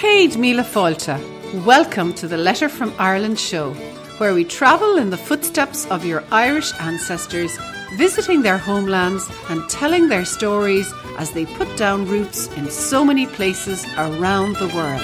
Céad 0.00 0.38
Míle 0.38 0.64
Fáilte. 0.64 1.18
Welcome 1.66 2.14
to 2.14 2.26
the 2.26 2.38
Letter 2.38 2.70
from 2.70 2.94
Ireland 2.98 3.38
show, 3.38 3.74
where 4.16 4.32
we 4.32 4.44
travel 4.44 4.96
in 4.96 5.10
the 5.10 5.18
footsteps 5.18 5.84
of 5.90 6.06
your 6.06 6.24
Irish 6.32 6.72
ancestors, 6.80 7.58
visiting 7.98 8.40
their 8.40 8.56
homelands 8.56 9.30
and 9.50 9.68
telling 9.68 10.08
their 10.08 10.24
stories 10.24 10.90
as 11.18 11.32
they 11.32 11.44
put 11.44 11.68
down 11.76 12.06
roots 12.06 12.48
in 12.56 12.70
so 12.70 13.04
many 13.04 13.26
places 13.26 13.84
around 13.98 14.56
the 14.56 14.68
world. 14.68 15.02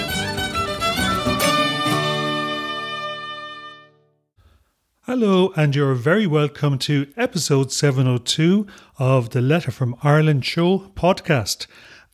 Hello, 5.03 5.53
and 5.55 5.75
you're 5.75 5.93
very 5.93 6.25
welcome 6.25 6.79
to 6.79 7.05
episode 7.15 7.71
702 7.71 8.65
of 8.97 9.29
the 9.29 9.41
Letter 9.41 9.69
from 9.69 9.95
Ireland 10.01 10.43
Show 10.43 10.91
podcast. 10.95 11.67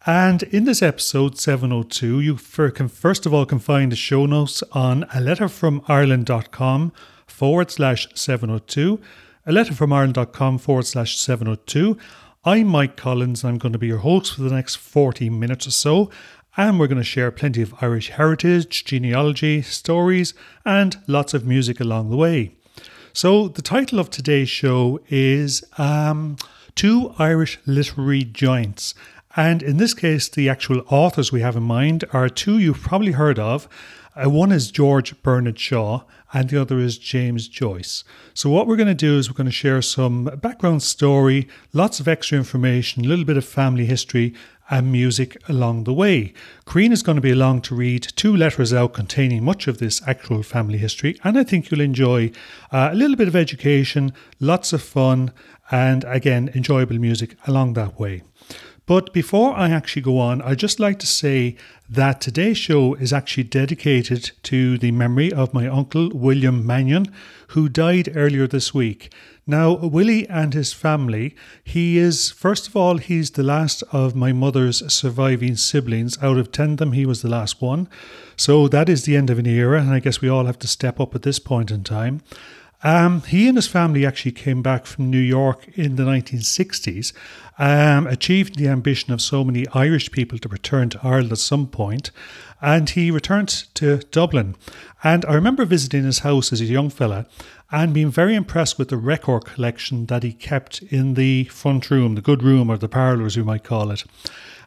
And 0.06 0.44
in 0.44 0.66
this 0.66 0.82
episode 0.82 1.38
702, 1.38 2.20
you 2.20 2.36
can 2.36 2.90
first 2.90 3.26
of 3.26 3.34
all 3.34 3.46
can 3.46 3.60
find 3.60 3.90
the 3.90 3.96
show 3.96 4.26
notes 4.26 4.62
on 4.74 5.06
a 5.14 5.22
letter 5.22 5.48
from 5.48 5.82
Ireland.com 5.88 6.92
forward 7.26 7.72
slash 7.72 8.10
702, 8.14 9.00
a 9.46 9.52
letter 9.54 9.74
from 9.74 9.94
Ireland.com 9.94 10.58
forward 10.58 10.86
slash 10.86 11.16
702. 11.18 11.98
I'm 12.44 12.68
Mike 12.68 12.98
Collins, 12.98 13.46
and 13.46 13.52
I'm 13.54 13.58
going 13.58 13.72
to 13.72 13.80
be 13.80 13.88
your 13.88 14.00
host 14.00 14.36
for 14.36 14.42
the 14.42 14.54
next 14.54 14.76
40 14.76 15.30
minutes 15.30 15.68
or 15.68 15.72
so. 15.72 16.10
And 16.58 16.78
we're 16.78 16.88
going 16.88 16.98
to 16.98 17.04
share 17.06 17.32
plenty 17.32 17.62
of 17.62 17.74
Irish 17.82 18.10
heritage, 18.10 18.84
genealogy, 18.84 19.62
stories, 19.62 20.34
and 20.66 20.98
lots 21.08 21.34
of 21.34 21.48
music 21.48 21.80
along 21.80 22.10
the 22.10 22.18
way. 22.18 22.58
So, 23.14 23.48
the 23.48 23.62
title 23.62 24.00
of 24.00 24.10
today's 24.10 24.50
show 24.50 25.00
is 25.08 25.64
um, 25.78 26.36
Two 26.76 27.14
Irish 27.20 27.60
Literary 27.66 28.24
Giants. 28.24 28.96
And 29.36 29.64
in 29.64 29.78
this 29.78 29.94
case, 29.94 30.30
the 30.30 30.48
actual 30.48 30.84
authors 30.90 31.32
we 31.32 31.42
have 31.42 31.56
in 31.56 31.64
mind 31.64 32.04
are 32.14 32.30
two 32.30 32.60
you've 32.60 32.82
probably 32.82 33.14
heard 33.14 33.40
of. 33.40 33.68
Uh, 34.16 34.30
one 34.30 34.52
is 34.52 34.70
George 34.70 35.20
Bernard 35.24 35.58
Shaw, 35.58 36.04
and 36.34 36.50
the 36.50 36.62
other 36.62 36.78
is 36.78 37.00
James 37.00 37.48
Joyce. 37.48 38.04
So, 38.36 38.48
what 38.48 38.68
we're 38.68 38.76
going 38.76 38.88
to 38.88 38.94
do 38.94 39.18
is 39.18 39.28
we're 39.28 39.36
going 39.36 39.46
to 39.46 39.52
share 39.52 39.82
some 39.82 40.26
background 40.26 40.84
story, 40.84 41.48
lots 41.74 42.00
of 42.00 42.08
extra 42.08 42.38
information, 42.38 43.04
a 43.04 43.08
little 43.08 43.26
bit 43.26 43.38
of 43.38 43.46
family 43.46 43.86
history, 43.86 44.36
and 44.70 44.92
music 44.92 45.36
along 45.50 45.84
the 45.84 45.94
way. 45.94 46.32
Corrine 46.66 46.92
is 46.92 47.02
going 47.02 47.16
to 47.16 47.22
be 47.22 47.32
along 47.32 47.62
to 47.62 47.76
read 47.76 48.04
two 48.16 48.36
letters 48.36 48.72
out 48.72 48.94
containing 48.94 49.44
much 49.44 49.68
of 49.68 49.80
this 49.80 50.02
actual 50.08 50.44
family 50.44 50.78
history, 50.78 51.20
and 51.24 51.38
I 51.38 51.44
think 51.44 51.72
you'll 51.72 51.82
enjoy 51.82 52.32
uh, 52.72 52.90
a 52.92 52.96
little 52.96 53.16
bit 53.16 53.28
of 53.28 53.36
education, 53.36 54.14
lots 54.40 54.74
of 54.74 54.84
fun, 54.84 55.32
and 55.72 56.04
again, 56.04 56.52
enjoyable 56.54 57.00
music 57.00 57.36
along 57.48 57.74
that 57.74 58.00
way. 58.00 58.22
But 58.86 59.14
before 59.14 59.56
I 59.56 59.70
actually 59.70 60.02
go 60.02 60.20
on, 60.20 60.42
I'd 60.42 60.60
just 60.60 60.80
like 60.80 61.00
to 61.00 61.08
say 61.08 61.56
that 61.90 62.20
today's 62.20 62.58
show 62.58 62.96
is 62.96 63.14
actually 63.14 63.44
dedicated 63.46 64.32
to 64.44 64.78
the 64.78 64.92
memory 64.92 65.32
of 65.32 65.54
my 65.54 65.68
uncle 65.68 66.10
William 66.14 66.66
Mannion, 66.66 67.06
who 67.50 67.70
died 67.70 68.12
earlier 68.14 68.46
this 68.46 68.74
week. 68.74 69.14
Now, 69.48 69.74
Willie 69.74 70.28
and 70.28 70.54
his 70.54 70.74
family, 70.74 71.36
he 71.64 71.98
is, 71.98 72.32
first 72.32 72.68
of 72.68 72.76
all, 72.76 72.98
he's 72.98 73.32
the 73.32 73.44
last 73.44 73.84
of 73.92 74.16
my 74.16 74.34
mother's 74.34 74.94
surviving 74.94 75.56
siblings. 75.56 76.22
Out 76.22 76.38
of 76.38 76.52
10 76.52 76.72
of 76.72 76.78
them, 76.78 76.92
he 76.92 77.06
was 77.06 77.22
the 77.22 77.30
last 77.30 77.62
one. 77.62 77.88
So 78.36 78.68
that 78.70 78.90
is 78.90 79.04
the 79.04 79.16
end 79.16 79.30
of 79.30 79.40
an 79.40 79.46
era, 79.46 79.80
and 79.80 79.92
I 79.92 80.00
guess 80.00 80.22
we 80.22 80.30
all 80.30 80.46
have 80.46 80.60
to 80.60 80.68
step 80.68 81.00
up 81.00 81.16
at 81.16 81.24
this 81.24 81.40
point 81.40 81.72
in 81.72 81.84
time. 81.84 82.22
Um, 82.84 83.22
he 83.22 83.48
and 83.48 83.58
his 83.58 83.68
family 83.68 84.06
actually 84.06 84.34
came 84.34 84.62
back 84.62 84.86
from 84.86 85.10
New 85.10 85.18
York 85.18 85.68
in 85.76 85.96
the 85.96 86.04
1960s, 86.04 87.14
um, 87.58 88.08
achieved 88.08 88.58
the 88.58 88.68
ambition 88.68 89.14
of 89.14 89.22
so 89.22 89.44
many 89.44 89.66
Irish 89.74 90.12
people 90.12 90.38
to 90.40 90.50
return 90.50 90.90
to 90.90 91.00
Ireland 91.02 91.32
at 91.32 91.38
some 91.38 91.68
point, 91.68 92.12
and 92.62 92.90
he 92.90 93.10
returned 93.10 93.50
to 93.76 93.98
Dublin. 94.12 94.56
And 95.04 95.26
I 95.26 95.34
remember 95.34 95.64
visiting 95.66 96.04
his 96.04 96.20
house 96.20 96.52
as 96.52 96.60
a 96.60 96.66
young 96.66 96.90
fella 96.90 97.26
and 97.72 97.94
being 97.94 98.12
very 98.12 98.36
impressed 98.36 98.78
with 98.78 98.90
the 98.90 98.98
record 98.98 99.46
collection 99.46 100.06
that 100.08 100.24
he 100.24 100.34
kept 100.34 100.82
in 100.84 101.14
the 101.14 101.46
front 101.46 101.90
room, 101.90 102.16
the 102.16 102.22
good 102.22 102.44
room 102.44 102.70
or 102.70 102.78
the 102.78 102.90
parlour 102.90 103.26
as 103.26 103.38
we 103.38 103.44
might 103.44 103.64
call 103.64 103.92
it. 103.92 104.04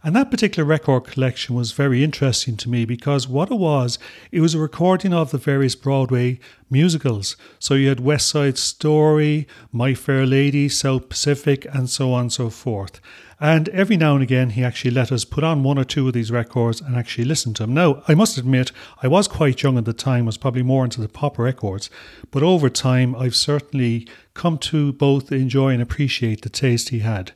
And 0.03 0.15
that 0.15 0.31
particular 0.31 0.67
record 0.67 1.05
collection 1.05 1.55
was 1.55 1.73
very 1.73 2.05
interesting 2.05 2.57
to 2.59 2.69
me 2.69 2.85
because 2.85 3.27
what 3.29 3.51
it 3.51 3.57
was, 3.57 3.99
it 4.31 4.41
was 4.41 4.55
a 4.55 4.59
recording 4.59 5.13
of 5.13 5.31
the 5.31 5.39
various 5.39 5.75
Broadway 5.75 6.39
musicals. 6.71 7.37
So 7.59 7.75
you 7.75 7.89
had 7.89 8.01
West 8.01 8.29
Side 8.29 8.59
Story, 8.59 9.47
My 9.73 9.95
Fair 9.95 10.27
Lady, 10.27 10.69
South 10.69 11.09
Pacific, 11.09 11.67
and 11.73 11.91
so 11.91 12.13
on 12.13 12.23
and 12.23 12.33
so 12.33 12.51
forth. 12.51 13.01
And 13.39 13.69
every 13.69 13.99
now 13.99 14.15
and 14.15 14.23
again, 14.23 14.51
he 14.51 14.65
actually 14.65 14.93
let 14.93 15.13
us 15.13 15.27
put 15.27 15.45
on 15.45 15.63
one 15.63 15.77
or 15.77 15.85
two 15.85 16.07
of 16.09 16.15
these 16.15 16.31
records 16.31 16.81
and 16.81 16.97
actually 16.97 17.27
listen 17.27 17.53
to 17.55 17.65
them. 17.65 17.75
Now, 17.75 18.03
I 18.09 18.15
must 18.15 18.39
admit, 18.39 18.73
I 19.03 19.09
was 19.09 19.29
quite 19.29 19.63
young 19.63 19.77
at 19.77 19.85
the 19.85 19.93
time, 19.93 20.25
was 20.25 20.39
probably 20.39 20.63
more 20.63 20.85
into 20.85 21.03
the 21.03 21.09
pop 21.09 21.39
records, 21.39 21.91
but 22.31 22.43
over 22.43 22.71
time, 22.71 23.15
I've 23.15 23.37
certainly 23.37 24.09
come 24.33 24.57
to 24.59 24.93
both 24.93 25.33
enjoy 25.33 25.75
and 25.75 25.83
appreciate 25.83 26.43
the 26.43 26.49
taste 26.49 26.89
he 26.89 27.01
had. 27.01 27.33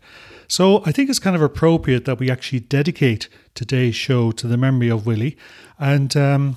So 0.51 0.83
I 0.85 0.91
think 0.91 1.09
it's 1.09 1.21
kind 1.21 1.37
of 1.37 1.43
appropriate 1.43 2.07
that 2.07 2.19
we 2.19 2.29
actually 2.29 2.59
dedicate 2.59 3.29
today's 3.55 3.95
show 3.95 4.33
to 4.33 4.49
the 4.49 4.57
memory 4.57 4.89
of 4.89 5.07
Willie. 5.07 5.37
And 5.79 6.17
um, 6.17 6.57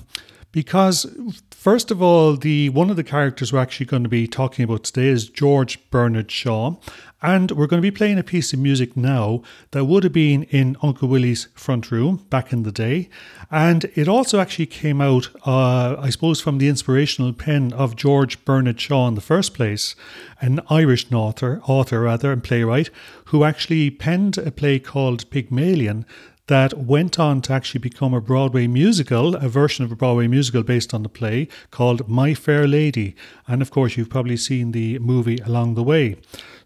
because 0.50 1.06
first 1.52 1.92
of 1.92 2.02
all, 2.02 2.34
the 2.34 2.70
one 2.70 2.90
of 2.90 2.96
the 2.96 3.04
characters 3.04 3.52
we're 3.52 3.60
actually 3.60 3.86
going 3.86 4.02
to 4.02 4.08
be 4.08 4.26
talking 4.26 4.64
about 4.64 4.82
today 4.82 5.06
is 5.06 5.28
George 5.28 5.78
Bernard 5.90 6.32
Shaw, 6.32 6.74
and 7.24 7.50
we're 7.52 7.66
going 7.66 7.80
to 7.80 7.90
be 7.90 7.96
playing 7.96 8.18
a 8.18 8.22
piece 8.22 8.52
of 8.52 8.58
music 8.58 8.98
now 8.98 9.40
that 9.70 9.86
would 9.86 10.04
have 10.04 10.12
been 10.12 10.42
in 10.44 10.76
Uncle 10.82 11.08
Willie's 11.08 11.48
front 11.54 11.90
room 11.90 12.26
back 12.28 12.52
in 12.52 12.64
the 12.64 12.70
day. 12.70 13.08
And 13.50 13.86
it 13.94 14.08
also 14.08 14.40
actually 14.40 14.66
came 14.66 15.00
out, 15.00 15.30
uh, 15.46 15.96
I 15.98 16.10
suppose, 16.10 16.42
from 16.42 16.58
the 16.58 16.68
inspirational 16.68 17.32
pen 17.32 17.72
of 17.72 17.96
George 17.96 18.44
Bernard 18.44 18.78
Shaw 18.78 19.08
in 19.08 19.14
the 19.14 19.22
first 19.22 19.54
place, 19.54 19.96
an 20.42 20.60
Irish 20.68 21.10
author, 21.12 21.62
author 21.64 22.02
rather, 22.02 22.30
and 22.30 22.44
playwright, 22.44 22.90
who 23.26 23.42
actually 23.42 23.90
penned 23.90 24.36
a 24.36 24.50
play 24.50 24.78
called 24.78 25.30
Pygmalion 25.30 26.04
that 26.46 26.74
went 26.76 27.18
on 27.18 27.40
to 27.40 27.54
actually 27.54 27.80
become 27.80 28.12
a 28.12 28.20
Broadway 28.20 28.66
musical, 28.66 29.34
a 29.36 29.48
version 29.48 29.82
of 29.82 29.90
a 29.90 29.96
Broadway 29.96 30.26
musical 30.26 30.62
based 30.62 30.92
on 30.92 31.02
the 31.02 31.08
play 31.08 31.48
called 31.70 32.06
My 32.06 32.34
Fair 32.34 32.68
Lady. 32.68 33.16
And 33.48 33.62
of 33.62 33.70
course, 33.70 33.96
you've 33.96 34.10
probably 34.10 34.36
seen 34.36 34.72
the 34.72 34.98
movie 34.98 35.38
along 35.38 35.74
the 35.74 35.82
way. 35.82 36.16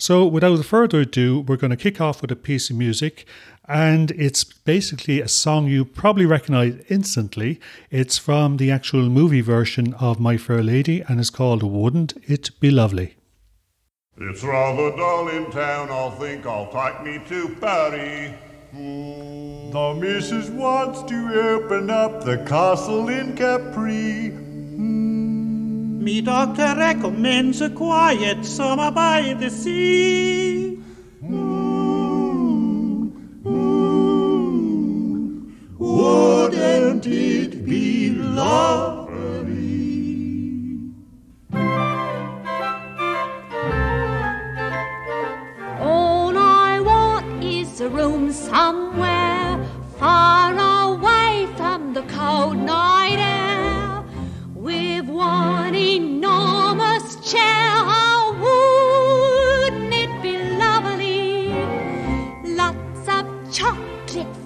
So, 0.00 0.24
without 0.24 0.64
further 0.64 1.00
ado, 1.00 1.40
we're 1.40 1.56
going 1.56 1.72
to 1.72 1.76
kick 1.76 2.00
off 2.00 2.22
with 2.22 2.30
a 2.30 2.36
piece 2.36 2.70
of 2.70 2.76
music. 2.76 3.26
And 3.68 4.12
it's 4.12 4.44
basically 4.44 5.20
a 5.20 5.28
song 5.28 5.66
you 5.66 5.84
probably 5.84 6.24
recognize 6.24 6.80
instantly. 6.88 7.60
It's 7.90 8.16
from 8.16 8.56
the 8.56 8.70
actual 8.70 9.10
movie 9.10 9.42
version 9.42 9.92
of 9.94 10.20
My 10.20 10.38
Fair 10.38 10.62
Lady 10.62 11.02
and 11.02 11.20
it's 11.20 11.28
called 11.30 11.62
Wouldn't 11.62 12.14
It 12.30 12.50
Be 12.60 12.70
Lovely? 12.70 13.16
It's 14.16 14.42
rather 14.42 14.96
dull 14.96 15.28
in 15.28 15.50
town, 15.50 15.90
I'll 15.90 16.12
think 16.12 16.46
I'll 16.46 16.70
take 16.72 17.02
me 17.04 17.20
to 17.28 17.54
Paris. 17.60 18.32
The 18.72 19.94
missus 20.00 20.48
wants 20.50 21.02
to 21.02 21.40
open 21.40 21.90
up 21.90 22.24
the 22.24 22.38
castle 22.38 23.08
in 23.08 23.36
Capri. 23.36 24.47
Me 26.08 26.22
doctor 26.22 26.74
recommends 26.74 27.60
a 27.60 27.68
quiet 27.68 28.42
summer 28.42 28.90
by 28.90 29.36
the 29.38 29.50
sea. 29.50 30.78
Wouldn't 35.78 37.06
it 37.06 37.66
be 37.66 38.08
lovely? 38.08 39.18
All 45.78 46.38
I 46.38 46.80
want 46.80 47.44
is 47.44 47.82
a 47.82 47.90
room 47.90 48.32
somewhere 48.32 49.07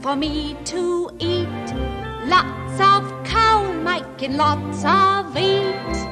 for 0.02 0.16
me 0.16 0.56
to 0.64 1.08
eat, 1.20 1.69
lots 2.26 2.81
of 2.81 3.04
coal 3.25 3.72
making 3.72 4.37
lots 4.37 4.84
of 4.84 5.32
heat. 5.32 6.08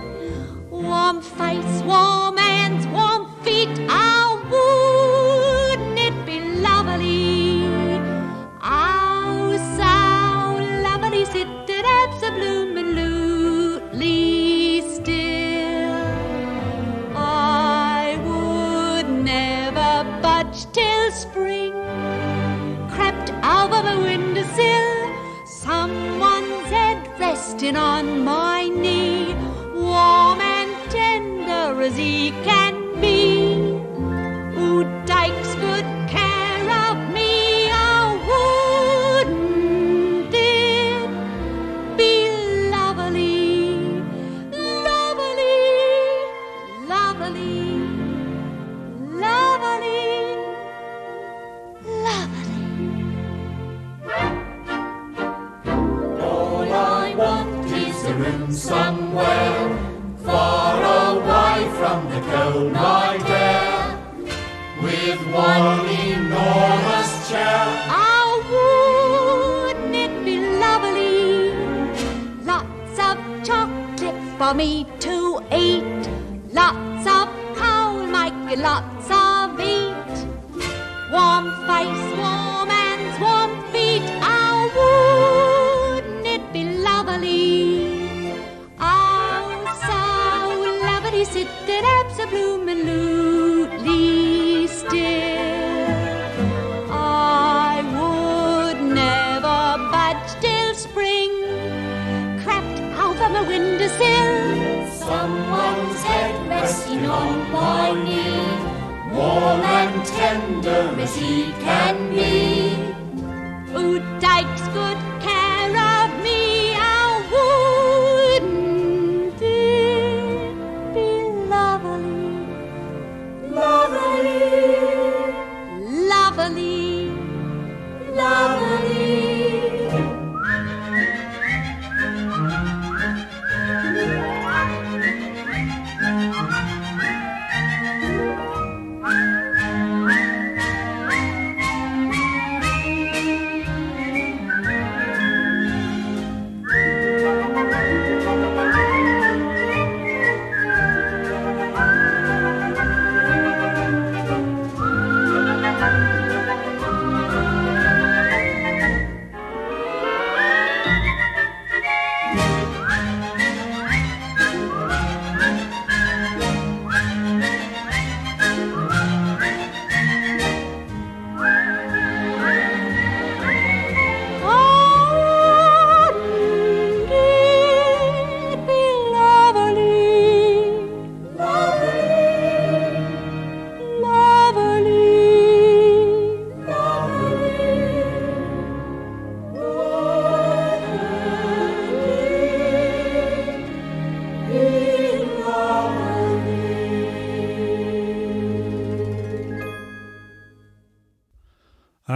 Warm 0.71 1.21
face, 1.21 1.83
warm 1.83 2.37
hands, 2.37 2.87
warm 2.87 3.27
feet. 3.43 3.69
Oh, 3.91 4.31
wouldn't 4.49 4.80
resting 27.61 27.77
on 27.77 28.25
my 28.25 28.69
knee, 28.69 29.35
warm 29.75 30.41
and 30.41 30.91
tender 30.91 31.83
as 31.83 31.95
he 31.95 32.31
can 32.43 32.60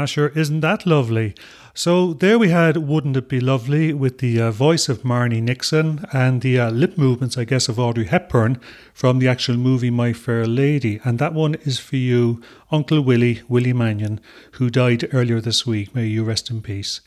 Asher, 0.04 0.28
isn't 0.36 0.60
that 0.60 0.84
lovely? 0.84 1.34
So 1.72 2.12
there 2.12 2.38
we 2.38 2.50
had 2.50 2.76
Wouldn't 2.76 3.16
It 3.16 3.26
Be 3.26 3.40
Lovely 3.40 3.94
with 3.94 4.18
the 4.18 4.38
uh, 4.38 4.50
voice 4.50 4.90
of 4.90 5.02
Marni 5.02 5.40
Nixon 5.40 6.04
and 6.12 6.42
the 6.42 6.60
uh, 6.60 6.70
lip 6.70 6.98
movements, 6.98 7.38
I 7.38 7.44
guess, 7.44 7.70
of 7.70 7.78
Audrey 7.78 8.04
Hepburn 8.04 8.60
from 8.92 9.18
the 9.18 9.28
actual 9.28 9.56
movie 9.56 9.88
My 9.88 10.12
Fair 10.12 10.44
Lady. 10.44 11.00
And 11.04 11.18
that 11.20 11.32
one 11.32 11.54
is 11.64 11.78
for 11.78 11.96
you, 11.96 12.42
Uncle 12.70 13.00
Willie, 13.00 13.40
Willie 13.48 13.72
Mannion, 13.72 14.20
who 14.52 14.68
died 14.68 15.08
earlier 15.14 15.40
this 15.40 15.66
week. 15.66 15.94
May 15.94 16.04
you 16.04 16.22
rest 16.22 16.50
in 16.50 16.60
peace. 16.60 17.00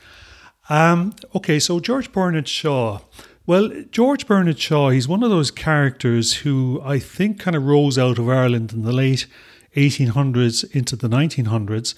Um, 0.68 1.14
okay, 1.36 1.60
so 1.60 1.80
George 1.80 2.12
Bernard 2.12 2.48
Shaw. 2.48 3.02
Well, 3.46 3.70
George 3.92 4.26
Bernard 4.26 4.58
Shaw, 4.58 4.90
he's 4.90 5.08
one 5.08 5.22
of 5.22 5.30
those 5.30 5.52
characters 5.52 6.38
who 6.38 6.82
I 6.84 6.98
think 6.98 7.40
kind 7.40 7.56
of 7.56 7.64
rose 7.64 8.00
out 8.00 8.18
of 8.18 8.28
Ireland 8.28 8.74
in 8.74 8.82
the 8.82 8.92
late 8.92 9.28
1800s 9.76 10.70
into 10.72 10.96
the 10.96 11.08
1900s 11.08 11.94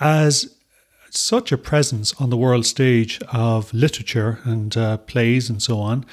as 0.00 0.56
such 1.10 1.52
a 1.52 1.58
presence 1.58 2.14
on 2.18 2.30
the 2.30 2.36
world 2.36 2.64
stage 2.64 3.20
of 3.32 3.72
literature 3.74 4.38
and 4.44 4.76
uh, 4.76 4.96
plays 4.96 5.50
and 5.50 5.62
so 5.62 5.78
on. 5.78 6.06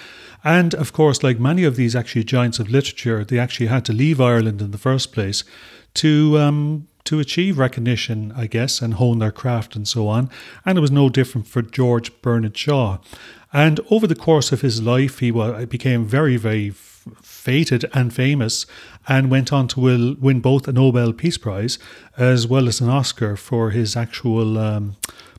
And 0.43 0.73
of 0.75 0.91
course, 0.91 1.23
like 1.23 1.39
many 1.39 1.63
of 1.63 1.77
these 1.77 1.95
actually 1.95 2.25
giants 2.25 2.59
of 2.59 2.69
literature, 2.69 3.23
they 3.23 3.39
actually 3.39 3.67
had 3.67 3.85
to 3.85 3.93
leave 3.93 4.19
Ireland 4.19 4.61
in 4.61 4.71
the 4.71 4.77
first 4.77 5.13
place 5.13 5.43
to 5.95 6.37
um, 6.37 6.87
to 7.05 7.19
achieve 7.19 7.57
recognition, 7.57 8.31
I 8.35 8.45
guess, 8.45 8.81
and 8.81 8.95
hone 8.95 9.19
their 9.19 9.31
craft 9.31 9.75
and 9.75 9.87
so 9.87 10.07
on. 10.07 10.29
And 10.65 10.77
it 10.77 10.81
was 10.81 10.91
no 10.91 11.09
different 11.09 11.47
for 11.47 11.61
George 11.61 12.21
Bernard 12.21 12.55
Shaw. 12.55 12.99
And 13.51 13.79
over 13.89 14.05
the 14.05 14.15
course 14.15 14.51
of 14.51 14.61
his 14.61 14.81
life, 14.81 15.19
he 15.19 15.31
became 15.65 16.05
very, 16.05 16.37
very 16.37 16.69
fated 17.21 17.89
and 17.93 18.13
famous 18.13 18.65
and 19.07 19.31
went 19.31 19.51
on 19.51 19.67
to 19.69 20.15
win 20.19 20.39
both 20.39 20.67
a 20.67 20.71
Nobel 20.71 21.13
Peace 21.13 21.37
Prize 21.37 21.79
as 22.17 22.47
well 22.47 22.67
as 22.67 22.81
an 22.81 22.89
Oscar 22.89 23.35
for 23.35 23.71
his 23.71 23.95
actual 23.95 24.57
um, 24.57 24.95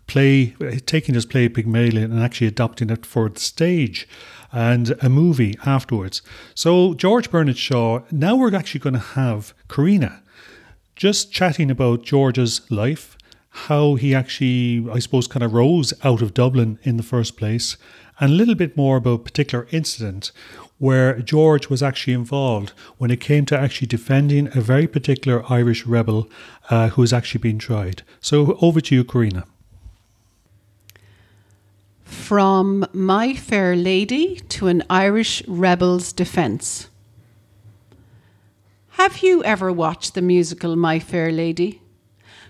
play, 0.07 0.57
taking 0.87 1.15
his 1.15 1.27
play 1.27 1.49
Pygmalion 1.49 2.11
and 2.11 2.23
actually 2.23 2.49
adapting 2.49 2.91
it 2.91 3.07
for 3.07 3.29
the 3.29 3.41
stage 3.41 4.09
and 4.53 4.97
a 5.01 5.09
movie 5.09 5.57
afterwards. 5.65 6.23
So, 6.55 6.95
George 6.95 7.31
Bernard 7.31 7.57
Shaw, 7.57 8.01
now 8.11 8.35
we're 8.35 8.55
actually 8.55 8.81
going 8.81 8.95
to 8.95 8.99
have 9.01 9.55
Karina 9.69 10.23
just 10.97 11.33
chatting 11.33 11.71
about 11.71 12.03
George's 12.03 12.69
life, 12.71 13.17
how 13.51 13.95
he 13.95 14.15
actually, 14.15 14.87
I 14.93 14.99
suppose, 14.99 15.27
kind 15.27 15.43
of 15.43 15.55
rose 15.55 15.95
out 16.05 16.21
of 16.21 16.35
Dublin 16.35 16.79
in 16.83 16.97
the 16.97 17.03
first 17.03 17.37
place, 17.37 17.77
and 18.19 18.33
a 18.33 18.35
little 18.35 18.55
bit 18.55 18.77
more 18.77 18.99
about 18.99 19.21
a 19.21 19.23
particular 19.23 19.67
incident 19.71 20.31
where 20.81 21.21
George 21.21 21.69
was 21.69 21.83
actually 21.83 22.15
involved 22.15 22.71
when 22.97 23.11
it 23.11 23.21
came 23.21 23.45
to 23.45 23.57
actually 23.57 23.87
defending 23.87 24.49
a 24.57 24.63
very 24.63 24.89
particular 24.89 25.45
Irish 25.53 25.85
rebel 25.85 26.29
uh, 26.71 26.89
who 26.89 27.03
has 27.03 27.13
actually 27.13 27.43
been 27.43 27.59
tried. 27.59 28.03
So 28.21 28.59
over 28.63 28.81
to 28.81 28.95
you, 28.95 29.05
Karina. 29.05 29.45
From 32.03 32.87
My 32.95 33.35
Fair 33.35 33.77
Lady 33.77 34.37
to 34.49 34.69
an 34.69 34.83
Irish 34.89 35.47
rebel's 35.47 36.15
defence. 36.15 36.89
Have 38.93 39.19
you 39.19 39.45
ever 39.45 39.71
watched 39.71 40.15
the 40.15 40.23
musical 40.23 40.77
My 40.77 40.99
Fair 40.99 41.31
Lady? 41.31 41.83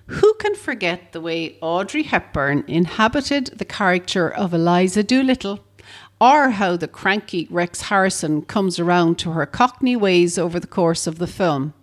Who 0.06 0.34
can 0.34 0.54
forget 0.54 1.12
the 1.12 1.20
way 1.20 1.56
Audrey 1.60 2.04
Hepburn 2.04 2.64
inhabited 2.68 3.46
the 3.58 3.64
character 3.64 4.28
of 4.28 4.54
Eliza 4.54 5.02
Doolittle, 5.02 5.64
or 6.20 6.50
how 6.50 6.76
the 6.76 6.88
cranky 6.88 7.46
Rex 7.50 7.82
Harrison 7.82 8.42
comes 8.42 8.78
around 8.78 9.18
to 9.18 9.30
her 9.30 9.46
cockney 9.46 9.96
ways 9.96 10.38
over 10.38 10.60
the 10.60 10.66
course 10.66 11.06
of 11.06 11.18
the 11.18 11.26
film? 11.26 11.74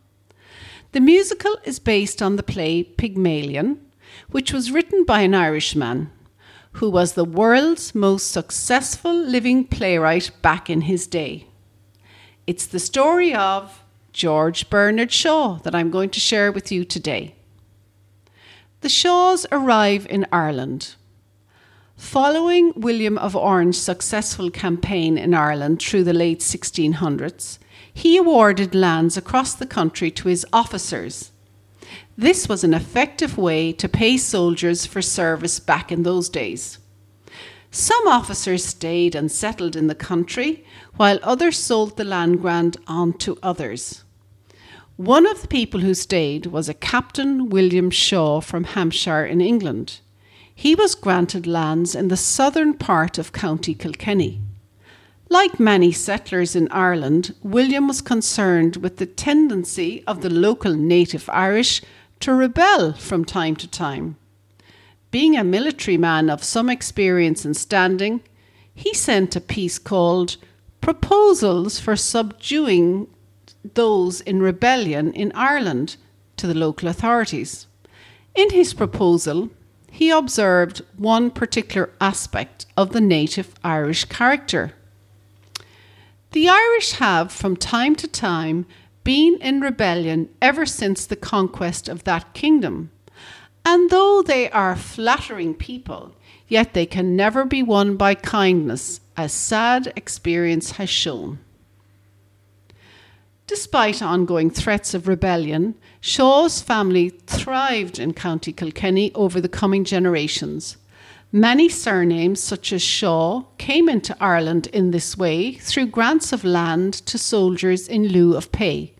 The 0.91 1.00
musical 1.00 1.58
is 1.63 1.79
based 1.79 2.22
on 2.22 2.36
the 2.36 2.44
play 2.44 2.84
Pygmalion, 2.84 3.79
which 4.29 4.53
was 4.53 4.72
written 4.72 5.03
by 5.03 5.22
an 5.22 5.36
Irishman 5.36 6.12
who 6.77 6.89
was 6.91 7.13
the 7.13 7.25
world's 7.25 7.96
most 7.96 8.32
successful 8.32 9.13
living 9.13 9.65
playwright 9.65 10.29
back 10.44 10.70
in 10.70 10.82
his 10.82 11.08
day. 11.08 11.48
It's 12.46 12.67
the 12.67 12.79
story 12.79 13.34
of 13.34 13.84
George 14.13 14.70
Bernard 14.70 15.12
Shaw 15.12 15.58
that 15.63 15.74
I'm 15.74 15.89
going 15.89 16.12
to 16.12 16.20
share 16.20 16.51
with 16.51 16.72
you 16.72 16.86
today. 16.86 17.36
The 18.82 18.89
Shaws 18.89 19.48
arrive 19.51 20.06
in 20.08 20.27
Ireland. 20.32 20.96
Following 21.98 22.74
William 22.75 23.18
of 23.18 23.36
Orange's 23.36 23.82
successful 23.82 24.51
campaign 24.51 25.18
in 25.18 25.34
Ireland 25.34 25.82
through 25.82 26.04
the 26.04 26.13
late 26.13 26.42
1600s, 26.42 27.58
he 27.92 28.18
awarded 28.18 28.75
lands 28.75 29.18
across 29.18 29.56
the 29.56 29.66
country 29.66 30.12
to 30.12 30.27
his 30.27 30.46
officers. 30.54 31.32
This 32.16 32.48
was 32.48 32.63
an 32.63 32.75
effective 32.75 33.36
way 33.36 33.72
to 33.74 33.89
pay 33.89 34.18
soldiers 34.18 34.86
for 34.86 35.01
service 35.01 35.60
back 35.60 35.92
in 35.92 36.04
those 36.04 36.30
days. 36.30 36.77
Some 37.72 38.08
officers 38.08 38.63
stayed 38.63 39.16
and 39.16 39.32
settled 39.32 39.75
in 39.75 39.88
the 39.88 39.96
country, 39.96 40.63
while 40.98 41.20
others 41.24 41.58
sold 41.58 41.98
the 41.98 42.04
land 42.04 42.42
grant 42.42 42.77
on 42.86 43.13
to 43.13 43.39
others. 43.42 44.04
One 44.98 45.25
of 45.25 45.42
the 45.42 45.48
people 45.48 45.80
who 45.80 45.96
stayed 45.96 46.46
was 46.46 46.70
a 46.70 46.75
Captain 46.75 47.50
William 47.50 47.89
Shaw 47.89 48.39
from 48.39 48.66
Hampshire 48.66 49.25
in 49.25 49.42
England. 49.42 50.00
He 50.60 50.74
was 50.74 50.96
granted 50.96 51.46
lands 51.46 51.94
in 51.94 52.08
the 52.08 52.18
southern 52.18 52.74
part 52.74 53.20
of 53.20 53.32
County 53.32 53.76
Kilkenny. 53.76 54.42
Like 55.30 55.60
many 55.60 55.92
settlers 55.92 56.56
in 56.56 56.68
Ireland, 56.72 57.36
William 57.44 57.88
was 57.88 58.02
concerned 58.02 58.78
with 58.78 58.98
the 58.98 59.06
tendency 59.06 60.04
of 60.08 60.22
the 60.22 60.32
local 60.32 60.74
native 60.74 61.30
Irish 61.30 61.84
to 62.22 62.34
rebel 62.34 62.94
from 62.94 63.24
time 63.24 63.56
to 63.58 63.68
time. 63.68 64.16
Being 65.12 65.38
a 65.38 65.44
military 65.44 65.96
man 65.96 66.28
of 66.28 66.44
some 66.44 66.72
experience 66.72 67.46
and 67.46 67.56
standing, 67.56 68.22
he 68.74 68.96
sent 68.96 69.36
a 69.36 69.42
piece 69.42 69.78
called 69.78 70.38
Proposals 70.82 71.80
for 71.80 71.96
Subduing 71.96 73.06
Those 73.76 74.22
in 74.22 74.42
Rebellion 74.42 75.14
in 75.14 75.32
Ireland 75.36 75.98
to 76.38 76.48
the 76.48 76.56
local 76.56 76.88
authorities. 76.88 77.68
In 78.34 78.50
his 78.50 78.74
proposal, 78.74 79.52
he 79.98 80.12
observed 80.12 80.84
one 80.96 81.32
particular 81.32 81.89
aspect 82.00 82.68
of 82.77 82.92
the 82.92 83.01
native 83.01 83.56
Irish 83.63 84.06
character. 84.06 84.74
The 86.34 86.48
Irish 86.48 86.92
have, 86.92 87.32
from 87.32 87.58
time 87.58 87.96
to 87.96 88.08
time, 88.08 88.68
been 89.04 89.39
in 89.42 89.60
rebellion 89.60 90.30
ever 90.39 90.68
since 90.68 91.04
the 91.04 91.16
conquest 91.16 91.89
of 91.89 92.04
that 92.04 92.36
kingdom. 92.36 92.92
And 93.66 93.89
though 93.89 94.22
they 94.22 94.51
are 94.51 94.75
flattering 94.75 95.56
people, 95.56 96.13
yet 96.48 96.75
they 96.75 96.86
can 96.86 97.16
never 97.16 97.44
be 97.44 97.63
won 97.63 97.98
by 97.98 98.13
kindness, 98.13 99.01
as 99.18 99.34
sad 99.34 99.92
experience 99.96 100.74
has 100.74 100.92
shown. 100.92 101.39
Despite 103.48 104.04
ongoing 104.04 104.51
threats 104.51 104.94
of 104.94 105.08
rebellion, 105.08 105.74
Shaw's 106.08 106.62
family 106.62 107.10
thrived 107.10 108.00
in 108.00 108.14
County 108.14 108.54
Kilkenny 108.54 109.12
over 109.14 109.42
the 109.42 109.50
coming 109.50 109.84
generations. 109.84 110.78
Many 111.34 111.68
surnames, 111.68 112.40
such 112.42 112.72
as 112.72 112.82
Shaw, 112.82 113.44
came 113.58 113.90
into 113.90 114.16
Ireland 114.22 114.68
in 114.68 114.92
this 114.92 115.18
way 115.18 115.56
through 115.56 115.88
grants 115.88 116.32
of 116.32 116.46
land 116.46 116.94
to 117.08 117.18
soldiers 117.18 117.90
in 117.90 118.08
lieu 118.08 118.38
of 118.38 118.54
pay. 118.54 118.94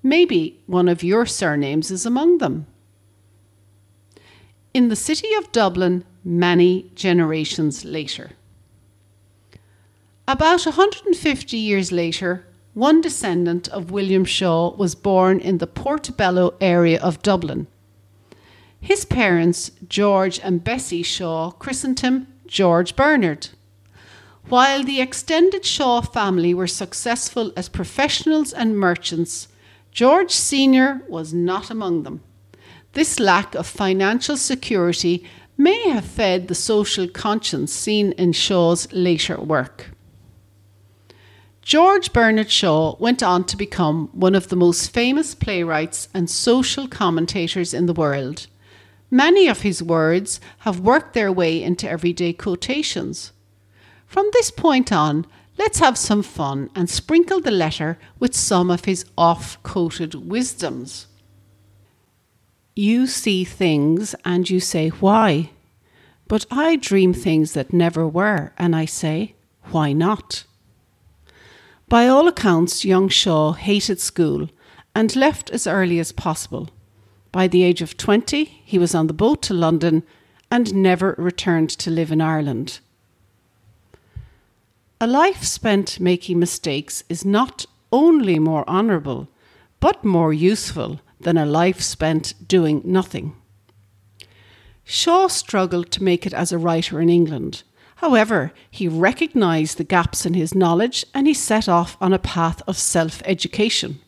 Maybe 0.00 0.60
one 0.66 0.86
of 0.86 1.02
your 1.02 1.26
surnames 1.26 1.90
is 1.90 2.06
among 2.06 2.38
them. 2.38 2.68
In 4.72 4.90
the 4.90 5.02
city 5.08 5.34
of 5.34 5.50
Dublin, 5.50 6.04
many 6.22 6.88
generations 6.94 7.84
later. 7.84 8.30
About 10.28 10.64
150 10.64 11.56
years 11.56 11.90
later, 11.90 12.46
one 12.74 13.00
descendant 13.00 13.68
of 13.68 13.92
William 13.92 14.24
Shaw 14.24 14.74
was 14.74 14.96
born 14.96 15.38
in 15.38 15.58
the 15.58 15.66
Portobello 15.66 16.54
area 16.60 17.00
of 17.00 17.22
Dublin. 17.22 17.68
His 18.80 19.04
parents, 19.04 19.70
George 19.88 20.40
and 20.40 20.62
Bessie 20.62 21.04
Shaw, 21.04 21.52
christened 21.52 22.00
him 22.00 22.26
George 22.46 22.96
Bernard. 22.96 23.48
While 24.48 24.82
the 24.82 25.00
extended 25.00 25.64
Shaw 25.64 26.02
family 26.02 26.52
were 26.52 26.66
successful 26.66 27.52
as 27.56 27.68
professionals 27.68 28.52
and 28.52 28.76
merchants, 28.76 29.48
George 29.90 30.32
Sr. 30.32 31.00
was 31.08 31.32
not 31.32 31.70
among 31.70 32.02
them. 32.02 32.20
This 32.92 33.18
lack 33.18 33.54
of 33.54 33.66
financial 33.66 34.36
security 34.36 35.24
may 35.56 35.88
have 35.88 36.04
fed 36.04 36.48
the 36.48 36.54
social 36.54 37.08
conscience 37.08 37.72
seen 37.72 38.12
in 38.12 38.32
Shaw's 38.32 38.92
later 38.92 39.40
work. 39.40 39.93
George 41.64 42.12
Bernard 42.12 42.50
Shaw 42.50 42.94
went 42.98 43.22
on 43.22 43.44
to 43.44 43.56
become 43.56 44.10
one 44.12 44.34
of 44.34 44.48
the 44.48 44.56
most 44.56 44.92
famous 44.92 45.34
playwrights 45.34 46.08
and 46.12 46.28
social 46.28 46.86
commentators 46.86 47.72
in 47.72 47.86
the 47.86 47.94
world. 47.94 48.48
Many 49.10 49.48
of 49.48 49.62
his 49.62 49.82
words 49.82 50.40
have 50.58 50.80
worked 50.80 51.14
their 51.14 51.32
way 51.32 51.62
into 51.62 51.88
everyday 51.88 52.34
quotations. 52.34 53.32
From 54.06 54.28
this 54.34 54.50
point 54.50 54.92
on, 54.92 55.26
let's 55.56 55.78
have 55.78 55.96
some 55.96 56.22
fun 56.22 56.68
and 56.74 56.90
sprinkle 56.90 57.40
the 57.40 57.50
letter 57.50 57.98
with 58.18 58.34
some 58.34 58.70
of 58.70 58.84
his 58.84 59.06
off 59.16 59.56
quoted 59.62 60.14
wisdoms. 60.14 61.06
You 62.76 63.06
see 63.06 63.42
things 63.42 64.14
and 64.22 64.50
you 64.50 64.60
say, 64.60 64.90
Why? 64.90 65.50
But 66.28 66.44
I 66.50 66.76
dream 66.76 67.14
things 67.14 67.54
that 67.54 67.72
never 67.72 68.06
were, 68.06 68.52
and 68.58 68.76
I 68.76 68.84
say, 68.84 69.34
Why 69.70 69.94
not? 69.94 70.44
By 71.94 72.08
all 72.08 72.26
accounts, 72.26 72.84
young 72.84 73.08
Shaw 73.08 73.52
hated 73.52 74.00
school 74.00 74.48
and 74.96 75.14
left 75.14 75.48
as 75.50 75.64
early 75.64 76.00
as 76.00 76.10
possible. 76.10 76.70
By 77.30 77.46
the 77.46 77.62
age 77.62 77.82
of 77.82 77.96
20, 77.96 78.46
he 78.46 78.80
was 78.80 78.96
on 78.96 79.06
the 79.06 79.12
boat 79.12 79.42
to 79.42 79.54
London 79.54 80.02
and 80.50 80.74
never 80.74 81.14
returned 81.16 81.70
to 81.70 81.92
live 81.92 82.10
in 82.10 82.20
Ireland. 82.20 82.80
A 85.00 85.06
life 85.06 85.44
spent 85.44 86.00
making 86.00 86.40
mistakes 86.40 87.04
is 87.08 87.24
not 87.24 87.64
only 87.92 88.40
more 88.40 88.68
honourable, 88.68 89.28
but 89.78 90.04
more 90.04 90.32
useful 90.32 91.00
than 91.20 91.38
a 91.38 91.46
life 91.46 91.80
spent 91.80 92.34
doing 92.48 92.82
nothing. 92.84 93.36
Shaw 94.82 95.28
struggled 95.28 95.92
to 95.92 96.02
make 96.02 96.26
it 96.26 96.34
as 96.34 96.50
a 96.50 96.58
writer 96.58 97.00
in 97.00 97.08
England. 97.08 97.62
However, 97.96 98.52
he 98.70 98.88
recognised 98.88 99.78
the 99.78 99.84
gaps 99.84 100.26
in 100.26 100.34
his 100.34 100.54
knowledge 100.54 101.04
and 101.14 101.26
he 101.26 101.34
set 101.34 101.68
off 101.68 101.96
on 102.00 102.12
a 102.12 102.18
path 102.18 102.60
of 102.66 102.76
self 102.76 103.22
education. 103.24 104.00